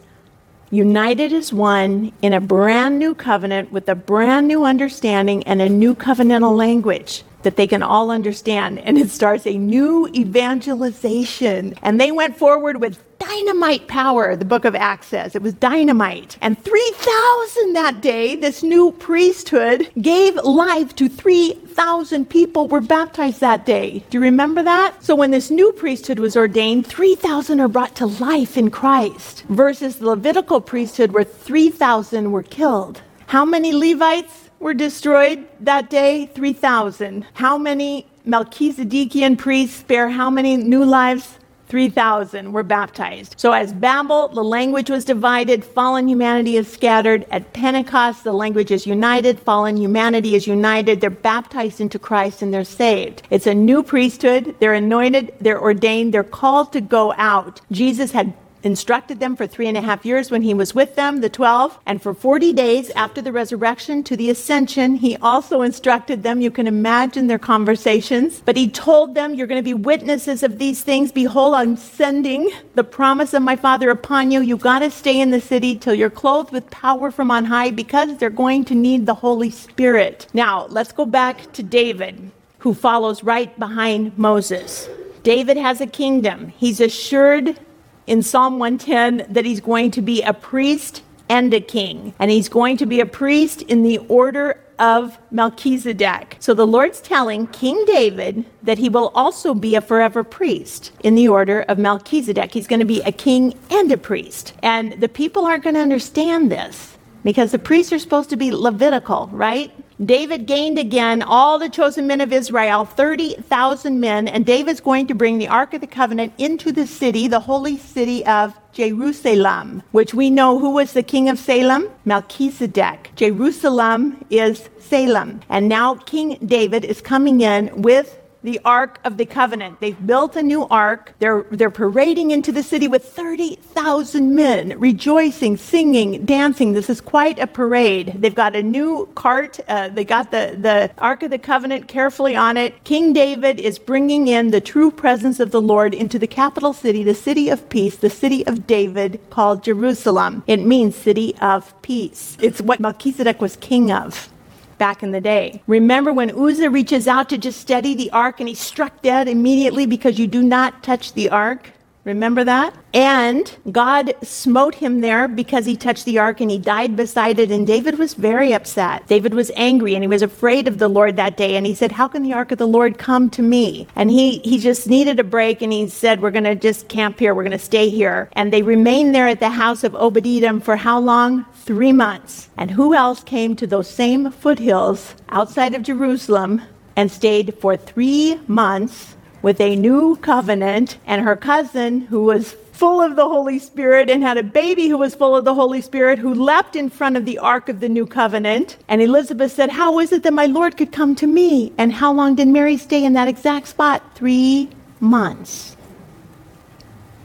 united 0.70 1.32
as 1.32 1.54
one 1.54 2.12
in 2.22 2.34
a 2.34 2.42
brand 2.42 3.00
new 3.00 3.16
covenant 3.16 3.72
with 3.72 3.88
a 3.88 3.96
brand 3.96 4.48
new 4.48 4.66
understanding 4.66 5.44
and 5.44 5.62
a 5.62 5.70
new 5.70 5.96
covenantal 5.96 6.56
language 6.56 7.24
that 7.48 7.56
they 7.56 7.66
can 7.66 7.82
all 7.82 8.12
understand. 8.12 8.78
And 8.80 8.98
it 8.98 9.10
starts 9.10 9.48
a 9.48 9.58
new 9.58 10.10
evangelization. 10.10 11.76
And 11.82 11.98
they 11.98 12.12
went 12.12 12.36
forward 12.36 12.82
with 12.82 13.02
dynamite 13.20 13.88
power, 13.88 14.36
the 14.36 14.44
book 14.44 14.66
of 14.66 14.76
Acts 14.76 15.08
says. 15.08 15.34
It 15.34 15.42
was 15.42 15.54
dynamite. 15.54 16.38
And 16.42 16.62
3,000 16.62 17.72
that 17.72 18.02
day, 18.02 18.36
this 18.36 18.64
new 18.64 18.92
priesthood 18.92 19.90
gave 20.02 20.36
life 20.36 20.94
to 20.98 21.08
3,000 21.08 22.30
people 22.30 22.68
were 22.68 22.82
baptized 22.82 23.40
that 23.40 23.66
day. 23.66 24.04
Do 24.10 24.18
you 24.18 24.22
remember 24.22 24.62
that? 24.64 25.02
So 25.02 25.16
when 25.16 25.32
this 25.32 25.50
new 25.50 25.72
priesthood 25.72 26.20
was 26.20 26.36
ordained, 26.36 26.86
3,000 26.86 27.62
are 27.62 27.70
brought 27.70 27.96
to 27.96 28.08
life 28.08 28.58
in 28.58 28.72
Christ 28.72 29.46
versus 29.48 29.96
the 29.96 30.08
Levitical 30.08 30.60
priesthood 30.60 31.14
where 31.14 31.24
3,000 31.24 32.30
were 32.30 32.44
killed. 32.44 33.02
How 33.28 33.46
many 33.46 33.72
Levites 33.72 34.47
were 34.60 34.74
destroyed 34.74 35.48
that 35.60 35.90
day? 35.90 36.28
3,000. 36.28 37.26
How 37.34 37.58
many 37.58 38.08
Melchizedekian 38.26 39.38
priests 39.38 39.84
bear 39.84 40.10
how 40.10 40.30
many 40.30 40.58
new 40.58 40.84
lives? 40.84 41.38
3,000 41.68 42.54
were 42.54 42.64
baptized. 42.64 43.36
So, 43.38 43.52
as 43.52 43.74
Babel, 43.74 44.30
the 44.30 44.44
language 44.44 44.90
was 44.90 45.04
divided, 45.04 45.66
fallen 45.66 46.08
humanity 46.08 46.56
is 46.56 46.72
scattered. 46.72 47.26
At 47.30 47.52
Pentecost, 47.54 48.24
the 48.24 48.32
language 48.32 48.72
is 48.72 48.88
united, 48.88 49.40
fallen 49.40 49.76
humanity 49.76 50.36
is 50.36 50.48
united. 50.48 51.02
They're 51.02 51.10
baptized 51.10 51.82
into 51.82 52.00
Christ 52.00 52.42
and 52.42 52.54
they're 52.54 52.64
saved. 52.64 53.24
It's 53.30 53.48
a 53.48 53.54
new 53.54 53.84
priesthood. 53.84 54.56
They're 54.60 54.74
anointed, 54.74 55.34
they're 55.42 55.62
ordained, 55.62 56.14
they're 56.14 56.24
called 56.24 56.72
to 56.74 56.82
go 56.82 57.14
out. 57.18 57.60
Jesus 57.72 58.12
had 58.12 58.34
instructed 58.68 59.20
them 59.20 59.36
for 59.36 59.48
three 59.48 59.68
and 59.68 59.76
a 59.76 59.82
half 59.82 60.06
years 60.06 60.30
when 60.30 60.44
he 60.44 60.54
was 60.54 60.76
with 60.76 60.96
them, 60.96 61.22
the 61.22 61.30
12. 61.30 61.80
And 61.88 62.00
for 62.00 62.14
40 62.14 62.54
days 62.54 62.92
after 62.92 63.20
the 63.20 63.32
resurrection 63.32 64.04
to 64.04 64.16
the 64.16 64.30
ascension, 64.30 64.98
he 64.98 65.18
also 65.18 65.64
instructed 65.64 66.22
them. 66.22 66.42
You 66.42 66.52
can 66.52 66.68
imagine 66.68 67.26
their 67.26 67.40
conversations. 67.40 68.44
But 68.46 68.58
he 68.58 68.70
told 68.70 69.16
them, 69.16 69.34
You're 69.34 69.48
going 69.48 69.64
to 69.64 69.64
be 69.64 69.74
witnesses 69.74 70.44
of 70.44 70.60
these 70.60 70.84
things. 70.84 71.12
Behold, 71.12 71.56
I'm 71.56 71.78
sending 71.78 72.52
the 72.76 72.84
promise 72.84 73.34
of 73.34 73.42
my 73.42 73.56
Father 73.56 73.90
upon 73.90 74.30
you. 74.30 74.42
You've 74.42 74.60
got 74.60 74.80
to 74.80 74.92
stay 74.92 75.20
in 75.20 75.32
the 75.32 75.42
city 75.42 75.76
till 75.76 75.96
you're 75.96 76.10
clothed 76.12 76.52
with 76.52 76.70
power 76.70 77.10
from 77.10 77.32
on 77.32 77.46
high 77.46 77.72
because 77.72 78.18
they're 78.18 78.30
going 78.30 78.66
to 78.66 78.76
need 78.76 79.08
the 79.08 79.16
Holy 79.16 79.50
Spirit. 79.50 80.28
Now, 80.34 80.68
let's 80.68 80.92
go 80.92 81.06
back 81.06 81.54
to 81.54 81.64
David, 81.64 82.32
who 82.60 82.74
follows 82.74 83.24
right 83.24 83.58
behind 83.58 84.18
Moses. 84.18 84.90
David 85.24 85.58
has 85.58 85.82
a 85.82 85.88
kingdom. 85.88 86.54
He's 86.58 86.80
assured 86.80 87.60
in 88.08 88.24
Psalm 88.24 88.58
110 88.58 89.34
that 89.34 89.46
he's 89.46 89.62
going 89.62 89.92
to 89.92 90.02
be 90.02 90.22
a 90.24 90.34
priest 90.34 91.04
and 91.30 91.54
a 91.54 91.62
king. 91.62 92.14
And 92.20 92.32
he's 92.32 92.50
going 92.50 92.78
to 92.78 92.86
be 92.86 93.00
a 93.00 93.06
priest 93.06 93.62
in 93.64 93.84
the 93.84 94.00
order 94.08 94.60
of 94.80 95.18
Melchizedek. 95.32 96.38
So 96.40 96.54
the 96.54 96.68
Lord's 96.68 97.02
telling 97.02 97.48
King 97.48 97.84
David 97.86 98.46
that 98.64 98.78
he 98.78 98.90
will 98.90 99.12
also 99.16 99.54
be 99.54 99.76
a 99.76 99.82
forever 99.82 100.24
priest 100.24 100.92
in 101.04 101.16
the 101.16 101.28
order 101.28 101.62
of 101.64 101.78
Melchizedek. 101.78 102.54
He's 102.54 102.68
going 102.68 102.80
to 102.80 102.86
be 102.86 103.02
a 103.02 103.12
king 103.12 103.58
and 103.70 103.92
a 103.92 103.98
priest. 103.98 104.54
And 104.62 104.94
the 104.94 105.10
people 105.10 105.46
aren't 105.46 105.64
going 105.64 105.76
to 105.76 105.82
understand 105.82 106.52
this 106.52 106.98
because 107.24 107.52
the 107.52 107.60
priests 107.60 107.92
are 107.92 108.00
supposed 108.00 108.30
to 108.30 108.38
be 108.38 108.52
Levitical, 108.52 109.30
right? 109.32 109.72
David 110.04 110.46
gained 110.46 110.78
again 110.78 111.24
all 111.24 111.58
the 111.58 111.70
chosen 111.70 112.06
men 112.06 112.22
of 112.22 112.32
Israel, 112.32 112.86
30,000 112.86 114.00
men, 114.00 114.28
and 114.28 114.46
David's 114.46 114.80
going 114.80 115.08
to 115.08 115.16
bring 115.16 115.40
the 115.40 115.48
Ark 115.48 115.74
of 115.74 115.82
the 115.82 115.88
Covenant 115.88 116.34
into 116.38 116.72
the 116.72 116.86
city, 116.86 117.28
the 117.28 117.40
holy 117.40 117.78
city 117.78 118.24
of 118.26 118.54
Jerusalem, 118.74 119.82
which 119.92 120.14
we 120.14 120.30
know 120.30 120.60
who 120.60 120.70
was 120.70 120.94
the 120.94 121.02
king 121.02 121.30
of 121.30 121.40
Salem? 121.40 121.90
Melchizedek. 122.06 123.10
Jerusalem 123.16 124.24
is 124.30 124.70
Salem. 124.80 125.42
And 125.50 125.68
now 125.68 125.96
King 125.96 126.38
David 126.46 126.86
is 126.86 127.02
coming 127.02 127.42
in 127.42 127.82
with 127.82 128.20
the 128.44 128.60
Ark 128.64 129.00
of 129.04 129.18
the 129.18 129.26
Covenant. 129.26 129.80
They've 129.80 130.08
built 130.08 130.36
a 130.36 130.44
new 130.44 130.68
ark. 130.68 131.14
They're, 131.20 131.46
they're 131.52 131.70
parading 131.70 132.32
into 132.32 132.52
the 132.52 132.64
city 132.64 132.88
with 132.88 133.04
30,000 133.06 134.36
men, 134.36 134.80
rejoicing, 134.80 135.58
singing, 135.58 136.26
dancing. 136.26 136.74
This 136.74 136.90
is 136.90 137.02
quite 137.02 137.40
a 137.40 137.48
parade. 137.48 138.14
They've 138.18 138.34
got 138.34 138.56
a 138.56 138.64
new 138.64 139.10
cart. 139.16 139.60
Uh, 139.68 139.90
they 139.90 140.06
got 140.06 140.32
the, 140.32 140.58
the 140.60 140.92
Ark 140.98 141.24
of 141.24 141.32
the 141.32 141.40
Covenant 141.40 141.88
carefully 141.88 142.36
on 142.36 142.58
it. 142.58 142.84
King 142.84 143.14
David 143.14 143.60
is 143.60 143.80
bringing 143.80 144.28
in 144.28 144.52
the 144.52 144.62
true 144.62 144.92
presence 144.92 145.40
of 145.40 145.52
the 145.52 145.62
Lord 145.62 145.94
into 145.94 146.20
the 146.20 146.28
capital 146.28 146.74
city, 146.74 147.04
the 147.04 147.16
city 147.16 147.50
of 147.50 147.68
peace, 147.70 147.96
the 147.96 148.10
city 148.10 148.46
of 148.48 148.68
David 148.68 149.20
called 149.30 149.64
Jerusalem. 149.64 150.44
It 150.48 150.62
means 150.62 150.96
city 150.96 151.36
of 151.42 151.80
peace. 151.82 152.38
It's 152.40 152.62
what 152.62 152.80
Melchizedek 152.80 153.42
was 153.42 153.56
king 153.58 153.92
of 153.92 154.30
back 154.78 155.04
in 155.04 155.12
the 155.12 155.22
day. 155.22 155.62
Remember 155.68 156.14
when 156.14 156.32
Uzzah 156.32 156.70
reaches 156.70 157.08
out 157.08 157.30
to 157.30 157.38
just 157.38 157.60
steady 157.60 157.96
the 157.96 158.12
ark 158.12 158.40
and 158.40 158.48
he's 158.50 158.60
struck 158.60 159.02
dead 159.02 159.28
immediately 159.28 159.86
because 159.86 160.20
you 160.20 160.28
do 160.28 160.42
not 160.42 160.84
touch 160.84 161.14
the 161.14 161.30
ark? 161.30 161.72
Remember 162.08 162.46
that? 162.46 162.74
And 162.94 163.54
God 163.70 164.16
smote 164.24 164.76
him 164.76 165.02
there 165.02 165.28
because 165.28 165.66
he 165.66 165.76
touched 165.76 166.06
the 166.06 166.20
ark 166.20 166.40
and 166.40 166.50
he 166.50 166.58
died 166.58 166.96
beside 166.96 167.38
it. 167.38 167.52
And 167.52 167.68
David 167.68 168.00
was 168.00 168.14
very 168.14 168.54
upset. 168.54 169.06
David 169.08 169.34
was 169.34 169.52
angry 169.58 169.94
and 169.94 170.06
he 170.06 170.08
was 170.08 170.22
afraid 170.22 170.70
of 170.70 170.78
the 170.78 170.88
Lord 170.88 171.18
that 171.18 171.36
day. 171.36 171.58
And 171.58 171.66
he 171.66 171.76
said, 171.76 171.92
How 171.92 172.08
can 172.08 172.24
the 172.24 172.32
ark 172.32 172.54
of 172.54 172.60
the 172.60 172.66
Lord 172.66 172.98
come 172.98 173.30
to 173.32 173.42
me? 173.42 173.88
And 173.94 174.10
he, 174.10 174.38
he 174.40 174.58
just 174.58 174.88
needed 174.88 175.20
a 175.20 175.24
break 175.26 175.62
and 175.62 175.74
he 175.74 175.90
said, 175.90 176.22
We're 176.22 176.32
going 176.32 176.46
to 176.46 176.56
just 176.56 176.88
camp 176.88 177.20
here. 177.20 177.36
We're 177.36 177.44
going 177.44 177.52
to 177.52 177.60
stay 177.60 177.90
here. 177.90 178.30
And 178.32 178.54
they 178.54 178.62
remained 178.62 179.14
there 179.14 179.28
at 179.28 179.42
the 179.42 179.50
house 179.50 179.84
of 179.84 179.94
Obed-Edom 179.94 180.62
for 180.62 180.78
how 180.78 181.02
long? 181.02 181.46
Three 181.56 181.92
months. 181.92 182.48
And 182.56 182.72
who 182.72 182.96
else 182.96 183.22
came 183.22 183.58
to 183.58 183.68
those 183.68 183.90
same 183.90 184.32
foothills 184.32 185.14
outside 185.28 185.76
of 185.76 185.84
Jerusalem 185.84 186.62
and 186.96 187.12
stayed 187.12 187.56
for 187.60 187.76
three 187.76 188.40
months? 188.48 189.17
With 189.42 189.62
a 189.62 189.76
new 189.76 190.16
covenant, 190.18 190.98
and 191.06 191.22
her 191.22 191.36
cousin, 191.36 192.02
who 192.02 192.24
was 192.24 192.56
full 192.78 193.02
of 193.02 193.16
the 193.16 193.28
Holy 193.28 193.58
Spirit 193.58 194.08
and 194.08 194.22
had 194.22 194.38
a 194.38 194.44
baby 194.44 194.88
who 194.88 194.98
was 194.98 195.16
full 195.16 195.36
of 195.36 195.46
the 195.46 195.56
Holy 195.56 195.82
Spirit, 195.82 196.20
who 196.20 196.34
leapt 196.34 196.76
in 196.76 196.90
front 196.90 197.18
of 197.18 197.26
the 197.26 197.40
ark 197.40 197.70
of 197.70 197.80
the 197.80 197.90
new 197.90 198.06
covenant. 198.06 198.78
And 198.88 199.02
Elizabeth 199.02 199.52
said, 199.52 199.72
How 199.72 200.00
is 200.00 200.12
it 200.12 200.22
that 200.24 200.34
my 200.34 200.46
Lord 200.46 200.78
could 200.78 200.92
come 200.92 201.16
to 201.16 201.26
me? 201.26 201.74
And 201.78 201.92
how 201.92 202.14
long 202.14 202.36
did 202.36 202.48
Mary 202.48 202.78
stay 202.78 203.04
in 203.04 203.14
that 203.14 203.28
exact 203.28 203.68
spot? 203.68 204.04
Three 204.14 204.70
months. 205.00 205.76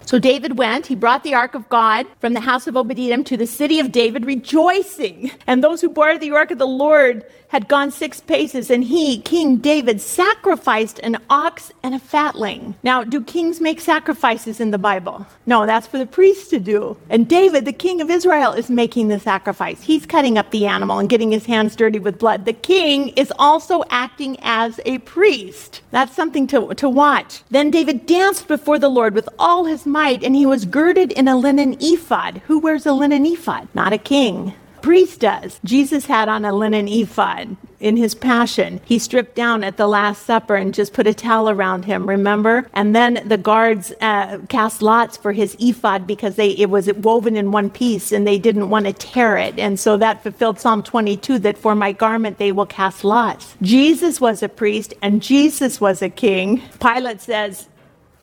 So 0.07 0.19
David 0.19 0.59
went, 0.59 0.87
he 0.87 0.95
brought 0.95 1.23
the 1.23 1.35
ark 1.35 1.55
of 1.55 1.69
God 1.71 2.07
from 2.21 2.35
the 2.35 2.41
house 2.41 2.67
of 2.67 2.77
Obed-Edom 2.77 3.25
to 3.25 3.37
the 3.39 3.47
city 3.47 3.81
of 3.81 3.93
David, 3.93 4.27
rejoicing. 4.27 5.31
And 5.47 5.65
those 5.65 5.81
who 5.81 5.89
bore 5.89 6.19
the 6.19 6.33
ark 6.33 6.51
of 6.51 6.59
the 6.59 6.67
Lord 6.67 7.25
had 7.53 7.69
gone 7.69 7.91
six 7.91 8.19
paces, 8.19 8.71
and 8.71 8.83
he, 8.83 9.19
King 9.19 9.59
David, 9.59 10.01
sacrificed 10.01 10.99
an 11.01 11.19
ox 11.29 11.71
and 11.83 11.95
a 11.95 11.99
fatling. 11.99 12.75
Now, 12.83 13.05
do 13.05 13.23
kings 13.23 13.61
make 13.61 13.79
sacrifices 13.79 14.59
in 14.59 14.71
the 14.71 14.79
Bible? 14.79 15.27
No, 15.45 15.67
that's 15.67 15.87
for 15.87 15.99
the 15.99 16.07
priests 16.07 16.49
to 16.49 16.59
do. 16.59 16.97
And 17.11 17.29
David, 17.29 17.67
the 17.67 17.73
king 17.75 18.01
of 18.01 18.09
Israel, 18.09 18.53
is 18.53 18.71
making 18.71 19.09
the 19.09 19.21
sacrifice. 19.21 19.83
He's 19.83 20.07
cutting 20.07 20.39
up 20.39 20.51
the 20.51 20.65
animal 20.65 20.99
and 20.99 21.11
getting 21.11 21.31
his 21.31 21.45
hands 21.45 21.77
dirty 21.77 21.99
with 21.99 22.19
blood. 22.19 22.47
The 22.47 22.55
king 22.55 23.09
is 23.17 23.31
also 23.39 23.85
acting 23.91 24.39
as 24.41 24.81
a 24.87 24.97
priest. 25.01 25.83
That's 25.91 26.17
something 26.17 26.47
to, 26.47 26.73
to 26.73 26.89
watch. 26.89 27.43
Then 27.51 27.71
David 27.71 28.07
danced 28.07 28.49
before 28.49 28.79
the 28.79 28.89
Lord 28.89 29.15
with 29.15 29.29
all 29.39 29.67
his 29.67 29.85
might, 29.85 30.25
and 30.25 30.35
he 30.35 30.47
was 30.47 30.65
girded 30.65 31.13
in 31.13 31.29
a 31.29 31.37
linen 31.37 31.77
ephod. 31.81 32.41
Who 32.47 32.59
wears 32.59 32.87
a 32.87 32.95
linen 32.95 33.27
ephod? 33.27 33.69
Not 33.75 33.93
a 33.93 33.99
king 33.99 34.55
priest 34.83 35.21
does. 35.21 35.61
Jesus 35.65 36.07
had 36.07 36.29
on 36.29 36.45
a 36.45 36.53
linen 36.53 36.89
ephod 36.89 37.57
in 37.81 37.97
his 37.97 38.15
passion. 38.15 38.81
He 38.85 38.99
stripped 38.99 39.35
down 39.35 39.65
at 39.65 39.77
the 39.77 39.87
Last 39.87 40.25
Supper 40.25 40.55
and 40.55 40.73
just 40.73 40.93
put 40.93 41.07
a 41.07 41.15
towel 41.15 41.51
around 41.51 41.85
him, 41.85 42.09
remember? 42.09 42.69
And 42.73 42.95
then 42.95 43.23
the 43.27 43.37
guards 43.37 43.93
uh, 44.01 44.39
cast 44.49 44.83
lots 44.83 45.17
for 45.17 45.33
his 45.33 45.57
ephod 45.59 46.07
because 46.07 46.37
they, 46.37 46.51
it 46.51 46.71
was 46.71 46.93
woven 46.93 47.37
in 47.37 47.51
one 47.51 47.71
piece 47.71 48.13
and 48.13 48.27
they 48.27 48.39
didn't 48.39 48.71
want 48.71 48.87
to 48.87 48.93
tear 48.93 49.37
it. 49.37 49.59
And 49.59 49.79
so 49.79 49.97
that 49.97 50.23
fulfilled 50.23 50.61
Psalm 50.61 50.83
22 50.83 51.41
that 51.41 51.59
for 51.59 51.75
my 51.75 51.93
garment 51.93 52.39
they 52.39 52.53
will 52.53 52.67
cast 52.67 53.05
lots. 53.05 53.57
Jesus 53.63 54.21
was 54.21 54.43
a 54.43 54.49
priest 54.49 54.95
and 55.03 55.21
Jesus 55.23 55.81
was 55.81 56.03
a 56.03 56.09
king. 56.09 56.63
Pilate 56.81 57.21
says, 57.21 57.69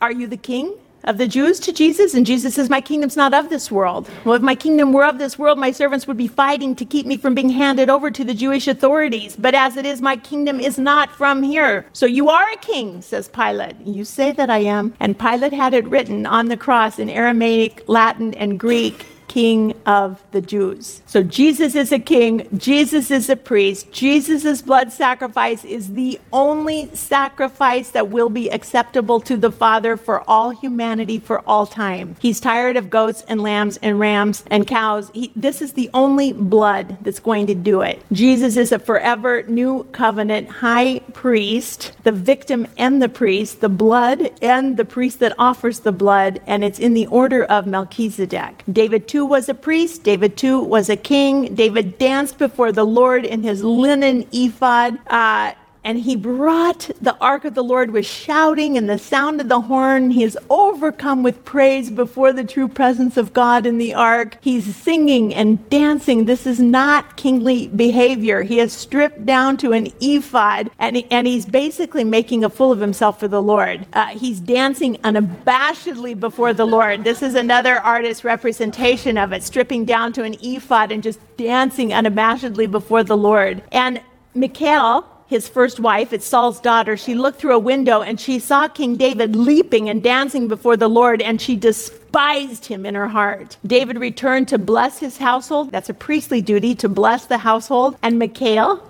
Are 0.02 0.12
you 0.12 0.28
the 0.28 0.38
king? 0.38 0.76
Of 1.10 1.18
the 1.18 1.28
Jews 1.28 1.60
to 1.62 1.74
Jesus, 1.74 2.14
and 2.14 2.24
Jesus 2.24 2.54
says, 2.54 2.70
My 2.70 2.82
kingdom's 2.82 3.18
not 3.18 3.34
of 3.34 3.50
this 3.50 3.72
world. 3.72 4.08
Well, 4.24 4.36
if 4.36 4.44
my 4.44 4.54
kingdom 4.54 4.94
were 4.94 5.06
of 5.06 5.18
this 5.18 5.40
world, 5.40 5.58
my 5.58 5.72
servants 5.72 6.06
would 6.06 6.18
be 6.18 6.28
fighting 6.28 6.76
to 6.76 6.86
keep 6.86 7.08
me 7.08 7.18
from 7.18 7.34
being 7.34 7.50
handed 7.50 7.90
over 7.90 8.12
to 8.12 8.24
the 8.24 8.36
Jewish 8.36 8.68
authorities. 8.68 9.36
But 9.36 9.56
as 9.56 9.76
it 9.76 9.88
is, 9.88 10.04
my 10.04 10.18
kingdom 10.18 10.60
is 10.60 10.78
not 10.78 11.10
from 11.12 11.42
here. 11.42 11.88
So 11.94 12.06
you 12.06 12.30
are 12.30 12.48
a 12.54 12.58
king, 12.58 13.02
says 13.02 13.28
Pilate. 13.28 13.76
You 13.84 14.06
say 14.06 14.32
that 14.34 14.52
I 14.52 14.60
am. 14.60 14.94
And 15.00 15.18
Pilate 15.18 15.54
had 15.54 15.74
it 15.74 15.88
written 15.88 16.28
on 16.28 16.46
the 16.46 16.58
cross 16.58 17.00
in 17.00 17.10
Aramaic, 17.10 17.84
Latin, 17.88 18.36
and 18.36 18.60
Greek 18.60 19.08
King 19.30 19.74
of 19.86 20.22
the 20.32 20.42
Jews. 20.42 21.02
So 21.06 21.24
Jesus 21.24 21.76
is 21.76 21.94
a 21.94 22.00
king, 22.00 22.50
Jesus 22.58 23.12
is 23.12 23.30
a 23.30 23.36
priest, 23.38 23.92
Jesus' 23.94 24.62
blood 24.62 24.92
sacrifice 24.92 25.64
is 25.64 25.94
the 25.94 26.20
only 26.34 26.94
sacrifice 26.94 27.92
that 27.92 28.10
will 28.10 28.30
be 28.30 28.50
acceptable 28.50 29.22
to 29.22 29.38
the 29.38 29.52
Father 29.52 29.96
for 29.96 30.28
all 30.30 30.50
humanity 30.50 31.20
for 31.20 31.40
all 31.48 31.66
time. 31.66 32.16
He's 32.20 32.40
tired 32.40 32.76
of 32.76 32.90
goats 32.90 33.24
and 33.28 33.42
lambs 33.42 33.78
and 33.82 34.00
rams 34.00 34.44
and 34.50 34.68
cows. 34.68 35.12
He, 35.14 35.32
this 35.36 35.62
is 35.62 35.74
the 35.74 35.90
only 35.94 36.34
blood 36.34 36.98
that's 37.02 37.20
going 37.20 37.48
to 37.48 37.56
do 37.56 37.82
it. 37.82 38.04
Jesus 38.12 38.58
is 38.58 38.72
a 38.72 38.80
forever 38.80 39.44
new 39.44 39.84
covenant 39.92 40.50
high 40.50 41.00
priest, 41.14 41.92
the 42.04 42.12
victim 42.12 42.68
and 42.78 43.02
the 43.02 43.10
priest, 43.10 43.62
the 43.62 43.70
blood 43.70 44.32
and 44.42 44.76
the 44.76 44.86
priest 44.86 45.20
that 45.20 45.36
offers 45.38 45.82
the 45.82 45.92
blood, 45.92 46.42
and 46.48 46.64
it's 46.64 46.80
in 46.80 46.94
the 46.96 47.08
order 47.08 47.44
of 47.44 47.68
Melchizedek. 47.68 48.64
David 48.72 49.08
too 49.20 49.26
was 49.26 49.50
a 49.50 49.54
priest, 49.54 50.04
David 50.04 50.38
too 50.38 50.62
was 50.62 50.90
a 50.90 50.96
king. 50.96 51.54
David 51.54 51.98
danced 51.98 52.38
before 52.38 52.72
the 52.72 52.86
Lord 52.86 53.26
in 53.26 53.44
his 53.44 53.62
linen 53.66 54.26
ephod. 54.32 54.98
Uh, 55.08 55.52
and 55.84 56.00
he 56.00 56.16
brought 56.16 56.90
the 57.02 57.18
ark 57.20 57.46
of 57.46 57.56
the 57.56 57.64
Lord 57.64 57.92
with 57.92 58.06
shouting 58.06 58.78
and 58.78 58.90
the 58.90 58.98
sound 59.00 59.42
of 59.42 59.50
the 59.50 59.62
horn. 59.62 60.12
He 60.12 60.24
is 60.24 60.38
overcome 60.50 61.24
with 61.24 61.46
praise 61.46 61.90
before 61.90 62.34
the 62.34 62.44
true 62.44 62.68
presence 62.68 63.18
of 63.18 63.34
God 63.34 63.66
in 63.66 63.78
the 63.78 63.94
ark. 63.94 64.38
He's 64.42 64.76
singing 64.76 65.34
and 65.34 65.70
dancing. 65.70 66.26
This 66.26 66.46
is 66.46 66.60
not 66.60 67.18
kingly 67.18 67.68
behavior. 67.68 68.44
He 68.44 68.60
is 68.60 68.74
stripped 68.74 69.26
down 69.26 69.58
to 69.58 69.72
an 69.72 69.88
ephod 70.02 70.72
and, 70.80 71.04
and 71.10 71.28
he's 71.28 71.46
basically 71.46 72.04
making 72.04 72.44
a 72.44 72.50
fool 72.50 72.72
of 72.72 72.80
himself 72.80 73.20
for 73.20 73.28
the 73.28 73.42
Lord. 73.42 73.86
Uh, 73.94 74.08
he's 74.08 74.40
dancing 74.40 74.98
unabashedly 74.98 76.20
before 76.20 76.54
the 76.54 76.66
Lord. 76.68 77.04
This 77.04 77.22
is 77.22 77.36
another 77.36 77.80
artist's 77.80 78.24
representation 78.24 79.18
of 79.18 79.32
it, 79.34 79.44
stripping 79.44 79.86
down 79.86 80.14
to 80.14 80.24
an 80.24 80.36
ephod 80.42 80.92
and 80.92 81.02
just 81.02 81.20
dancing 81.38 81.90
unabashedly 81.90 82.70
before 82.70 83.04
the 83.04 83.18
Lord. 83.18 83.64
And 83.72 84.02
Michal, 84.36 85.06
his 85.30 85.48
first 85.48 85.80
wife, 85.80 86.12
it's 86.12 86.26
Saul's 86.26 86.60
daughter, 86.60 86.98
she 86.98 87.14
looked 87.14 87.40
through 87.40 87.54
a 87.54 87.60
window 87.60 88.02
and 88.02 88.20
she 88.20 88.40
saw 88.40 88.68
King 88.68 88.96
David 88.96 89.36
leaping 89.36 89.88
and 89.88 90.02
dancing 90.02 90.48
before 90.48 90.76
the 90.76 90.88
Lord, 90.88 91.22
and 91.22 91.40
she 91.40 91.56
despised 91.56 92.66
him 92.66 92.84
in 92.84 92.96
her 92.96 93.08
heart. 93.08 93.58
David 93.64 94.00
returned 94.00 94.48
to 94.48 94.58
bless 94.58 94.98
his 94.98 95.20
household. 95.20 95.72
That's 95.72 95.88
a 95.88 95.94
priestly 95.94 96.42
duty 96.42 96.74
to 96.76 96.90
bless 96.90 97.28
the 97.28 97.38
household. 97.38 97.96
And 98.02 98.18
Michal, 98.18 98.82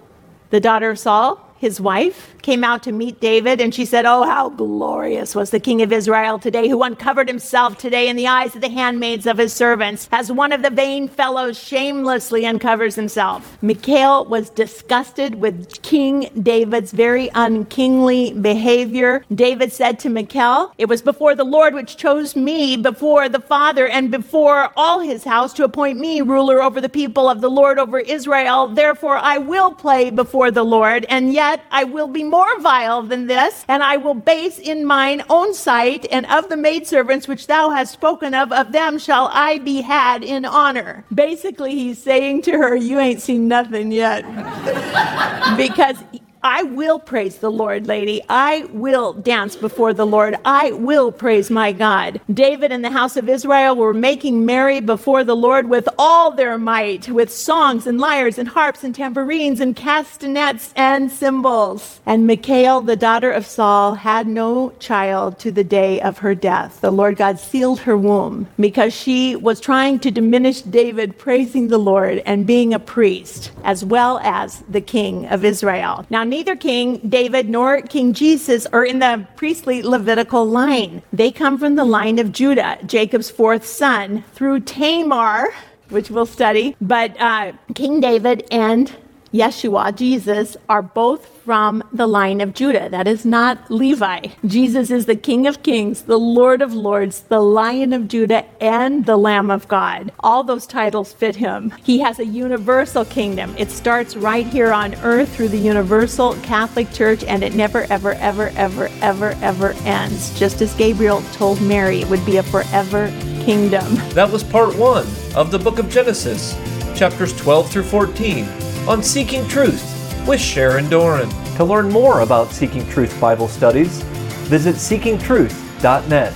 the 0.49 0.61
daughter 0.61 0.91
of 0.91 0.99
Saul, 0.99 1.45
his 1.57 1.81
wife, 1.81 2.33
came 2.41 2.63
out 2.63 2.83
to 2.83 2.91
meet 2.91 3.19
David, 3.19 3.61
and 3.61 3.73
she 3.73 3.85
said, 3.85 4.05
Oh, 4.05 4.23
how 4.23 4.49
glorious 4.49 5.35
was 5.35 5.49
the 5.49 5.59
king 5.59 5.81
of 5.81 5.91
Israel 5.91 6.39
today, 6.39 6.67
who 6.67 6.83
uncovered 6.83 7.27
himself 7.27 7.77
today 7.77 8.07
in 8.07 8.15
the 8.15 8.27
eyes 8.27 8.55
of 8.55 8.61
the 8.61 8.69
handmaids 8.69 9.25
of 9.25 9.37
his 9.37 9.53
servants, 9.53 10.07
as 10.11 10.31
one 10.31 10.51
of 10.51 10.61
the 10.61 10.69
vain 10.69 11.07
fellows 11.07 11.57
shamelessly 11.57 12.45
uncovers 12.45 12.95
himself. 12.95 13.57
Michal 13.61 14.25
was 14.25 14.49
disgusted 14.49 15.35
with 15.35 15.81
King 15.81 16.29
David's 16.41 16.91
very 16.91 17.29
unkingly 17.35 18.33
behavior. 18.33 19.23
David 19.33 19.71
said 19.71 19.99
to 19.99 20.09
Michal, 20.09 20.71
It 20.77 20.87
was 20.87 21.01
before 21.01 21.35
the 21.35 21.43
Lord 21.43 21.73
which 21.73 21.97
chose 21.97 22.35
me, 22.35 22.77
before 22.77 23.29
the 23.29 23.39
Father, 23.39 23.87
and 23.87 24.11
before 24.11 24.71
all 24.75 24.99
his 24.99 25.23
house 25.23 25.53
to 25.53 25.63
appoint 25.63 25.99
me 25.99 26.21
ruler 26.21 26.61
over 26.61 26.79
the 26.79 26.89
people 26.89 27.29
of 27.29 27.41
the 27.41 27.49
Lord 27.49 27.79
over 27.79 27.99
Israel. 27.99 28.67
Therefore, 28.67 29.17
I 29.17 29.37
will 29.37 29.71
play 29.71 30.09
before 30.09 30.51
the 30.51 30.63
Lord, 30.63 31.05
and 31.09 31.33
yet 31.33 31.63
I 31.71 31.83
will 31.83 32.07
be 32.07 32.23
more 32.29 32.59
vile 32.59 33.03
than 33.03 33.27
this, 33.27 33.65
and 33.67 33.83
I 33.83 33.97
will 33.97 34.13
base 34.13 34.59
in 34.59 34.85
mine 34.85 35.23
own 35.29 35.53
sight, 35.53 36.05
and 36.11 36.25
of 36.27 36.49
the 36.49 36.57
maidservants 36.57 37.27
which 37.27 37.47
thou 37.47 37.69
hast 37.69 37.93
spoken 37.93 38.33
of, 38.33 38.51
of 38.51 38.71
them 38.71 38.99
shall 38.99 39.29
I 39.33 39.59
be 39.59 39.81
had 39.81 40.23
in 40.23 40.45
honor. 40.45 41.03
Basically, 41.13 41.75
he's 41.75 42.01
saying 42.01 42.43
to 42.43 42.51
her, 42.51 42.75
You 42.75 42.99
ain't 42.99 43.21
seen 43.21 43.47
nothing 43.47 43.91
yet. 43.91 44.23
because 45.57 45.97
I 46.41 46.63
will 46.63 46.99
praise 46.99 47.39
the 47.39 47.51
Lord, 47.51 47.87
lady. 47.87 48.21
I 48.29 48.65
will 48.71 49.11
dance 49.11 49.57
before 49.57 49.93
the 49.93 50.05
Lord. 50.05 50.37
I 50.45 50.71
will 50.71 51.11
praise 51.11 51.49
my 51.49 51.73
God. 51.73 52.21
David 52.33 52.71
and 52.71 52.83
the 52.83 52.91
house 52.91 53.17
of 53.17 53.27
Israel 53.27 53.75
were 53.75 53.93
making 53.93 54.45
merry 54.45 54.79
before 54.79 55.25
the 55.25 55.35
Lord 55.35 55.69
with 55.69 55.89
all 55.97 56.31
their 56.31 56.57
might, 56.57 57.09
with 57.09 57.29
songs 57.29 57.85
and 57.85 57.99
lyres 57.99 58.37
and 58.37 58.47
harps 58.47 58.85
and 58.85 58.95
tambourines 58.95 59.59
and 59.59 59.75
castanets 59.75 60.71
and 60.77 61.11
cymbals. 61.11 61.99
And 62.05 62.25
Michal, 62.25 62.81
the 62.81 62.95
daughter 62.95 63.31
of 63.31 63.45
Saul, 63.45 63.95
had 63.95 64.25
no 64.25 64.69
child 64.79 65.39
to 65.39 65.51
the 65.51 65.65
day 65.65 65.99
of 65.99 66.19
her 66.19 66.35
death. 66.35 66.79
The 66.79 66.91
Lord 66.91 67.17
God 67.17 67.37
sealed 67.37 67.79
her 67.79 67.97
womb 67.97 68.47
because 68.57 68.93
she 68.93 69.35
was 69.35 69.59
trying 69.59 69.99
to 69.99 70.11
diminish 70.11 70.61
David 70.61 71.17
praising 71.17 71.67
the 71.67 71.77
Lord 71.77 72.23
and 72.25 72.47
being 72.47 72.73
a 72.73 72.79
priest, 72.79 73.51
as 73.65 73.83
well 73.83 74.19
as 74.23 74.63
the 74.69 74.81
king 74.81 75.25
of 75.27 75.43
Israel. 75.43 76.05
Now, 76.09 76.28
neither 76.29 76.55
King 76.55 76.97
David 77.09 77.49
nor 77.49 77.81
King 77.81 78.13
Jesus 78.13 78.65
are 78.67 78.85
in 78.85 78.99
the 78.99 79.27
priestly 79.35 79.81
Levitical 79.81 80.45
line. 80.45 81.01
They 81.11 81.31
come 81.31 81.57
from 81.57 81.75
the 81.75 81.85
line 81.85 82.19
of 82.19 82.31
Judah, 82.31 82.77
Jacob's 82.85 83.29
fourth 83.29 83.65
son, 83.65 84.23
through 84.33 84.61
Tamar, 84.61 85.49
which 85.89 86.09
we'll 86.09 86.25
study. 86.25 86.75
But 86.79 87.19
uh, 87.19 87.53
King 87.73 87.99
David 87.99 88.45
and 88.51 88.95
Yeshua, 89.33 89.95
Jesus, 89.95 90.57
are 90.67 90.81
both 90.81 91.27
from 91.45 91.83
the 91.93 92.07
line 92.07 92.41
of 92.41 92.53
Judah. 92.53 92.89
That 92.89 93.07
is 93.07 93.25
not 93.25 93.69
Levi. 93.69 94.27
Jesus 94.45 94.89
is 94.89 95.05
the 95.05 95.15
King 95.15 95.45
of 95.45 95.61
Kings, 95.61 96.03
the 96.03 96.17
Lord 96.17 96.63
of 96.63 96.73
Lords, 96.73 97.21
the 97.21 97.39
Lion 97.39 97.93
of 97.93 98.07
Judah, 98.07 98.45
and 98.59 99.05
the 99.05 99.17
Lamb 99.17 99.51
of 99.51 99.67
God. 99.67 100.11
All 100.21 100.43
those 100.43 100.65
titles 100.65 101.13
fit 101.13 101.35
him. 101.35 101.71
He 101.83 101.99
has 101.99 102.17
a 102.17 102.25
universal 102.25 103.05
kingdom. 103.05 103.53
It 103.57 103.69
starts 103.69 104.15
right 104.15 104.47
here 104.47 104.73
on 104.73 104.95
earth 104.95 105.35
through 105.35 105.49
the 105.49 105.57
universal 105.57 106.33
Catholic 106.41 106.91
Church, 106.91 107.23
and 107.23 107.43
it 107.43 107.53
never, 107.53 107.83
ever, 107.83 108.13
ever, 108.13 108.49
ever, 108.55 108.89
ever, 109.01 109.35
ever 109.41 109.71
ends. 109.85 110.37
Just 110.39 110.61
as 110.61 110.73
Gabriel 110.73 111.21
told 111.33 111.61
Mary, 111.61 112.01
it 112.01 112.09
would 112.09 112.25
be 112.25 112.37
a 112.37 112.43
forever 112.43 113.07
kingdom. 113.43 113.95
That 114.13 114.31
was 114.31 114.43
part 114.43 114.75
one 114.75 115.07
of 115.35 115.51
the 115.51 115.59
book 115.59 115.77
of 115.77 115.87
Genesis, 115.87 116.55
chapters 116.97 117.35
12 117.37 117.71
through 117.71 117.83
14 117.83 118.68
on 118.89 119.03
Seeking 119.03 119.47
Truth 119.47 120.27
with 120.27 120.41
Sharon 120.41 120.89
Doran. 120.89 121.29
To 121.57 121.63
learn 121.63 121.89
more 121.89 122.21
about 122.21 122.51
Seeking 122.51 122.89
Truth 122.89 123.21
Bible 123.21 123.47
studies, 123.47 124.01
visit 124.49 124.77
seekingtruth.net. 124.77 126.33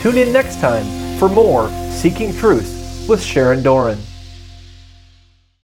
Tune 0.00 0.16
in 0.16 0.32
next 0.32 0.60
time 0.62 1.18
for 1.18 1.28
more 1.28 1.68
Seeking 1.90 2.34
Truth 2.34 3.04
with 3.06 3.22
Sharon 3.22 3.62
Doran. 3.62 3.98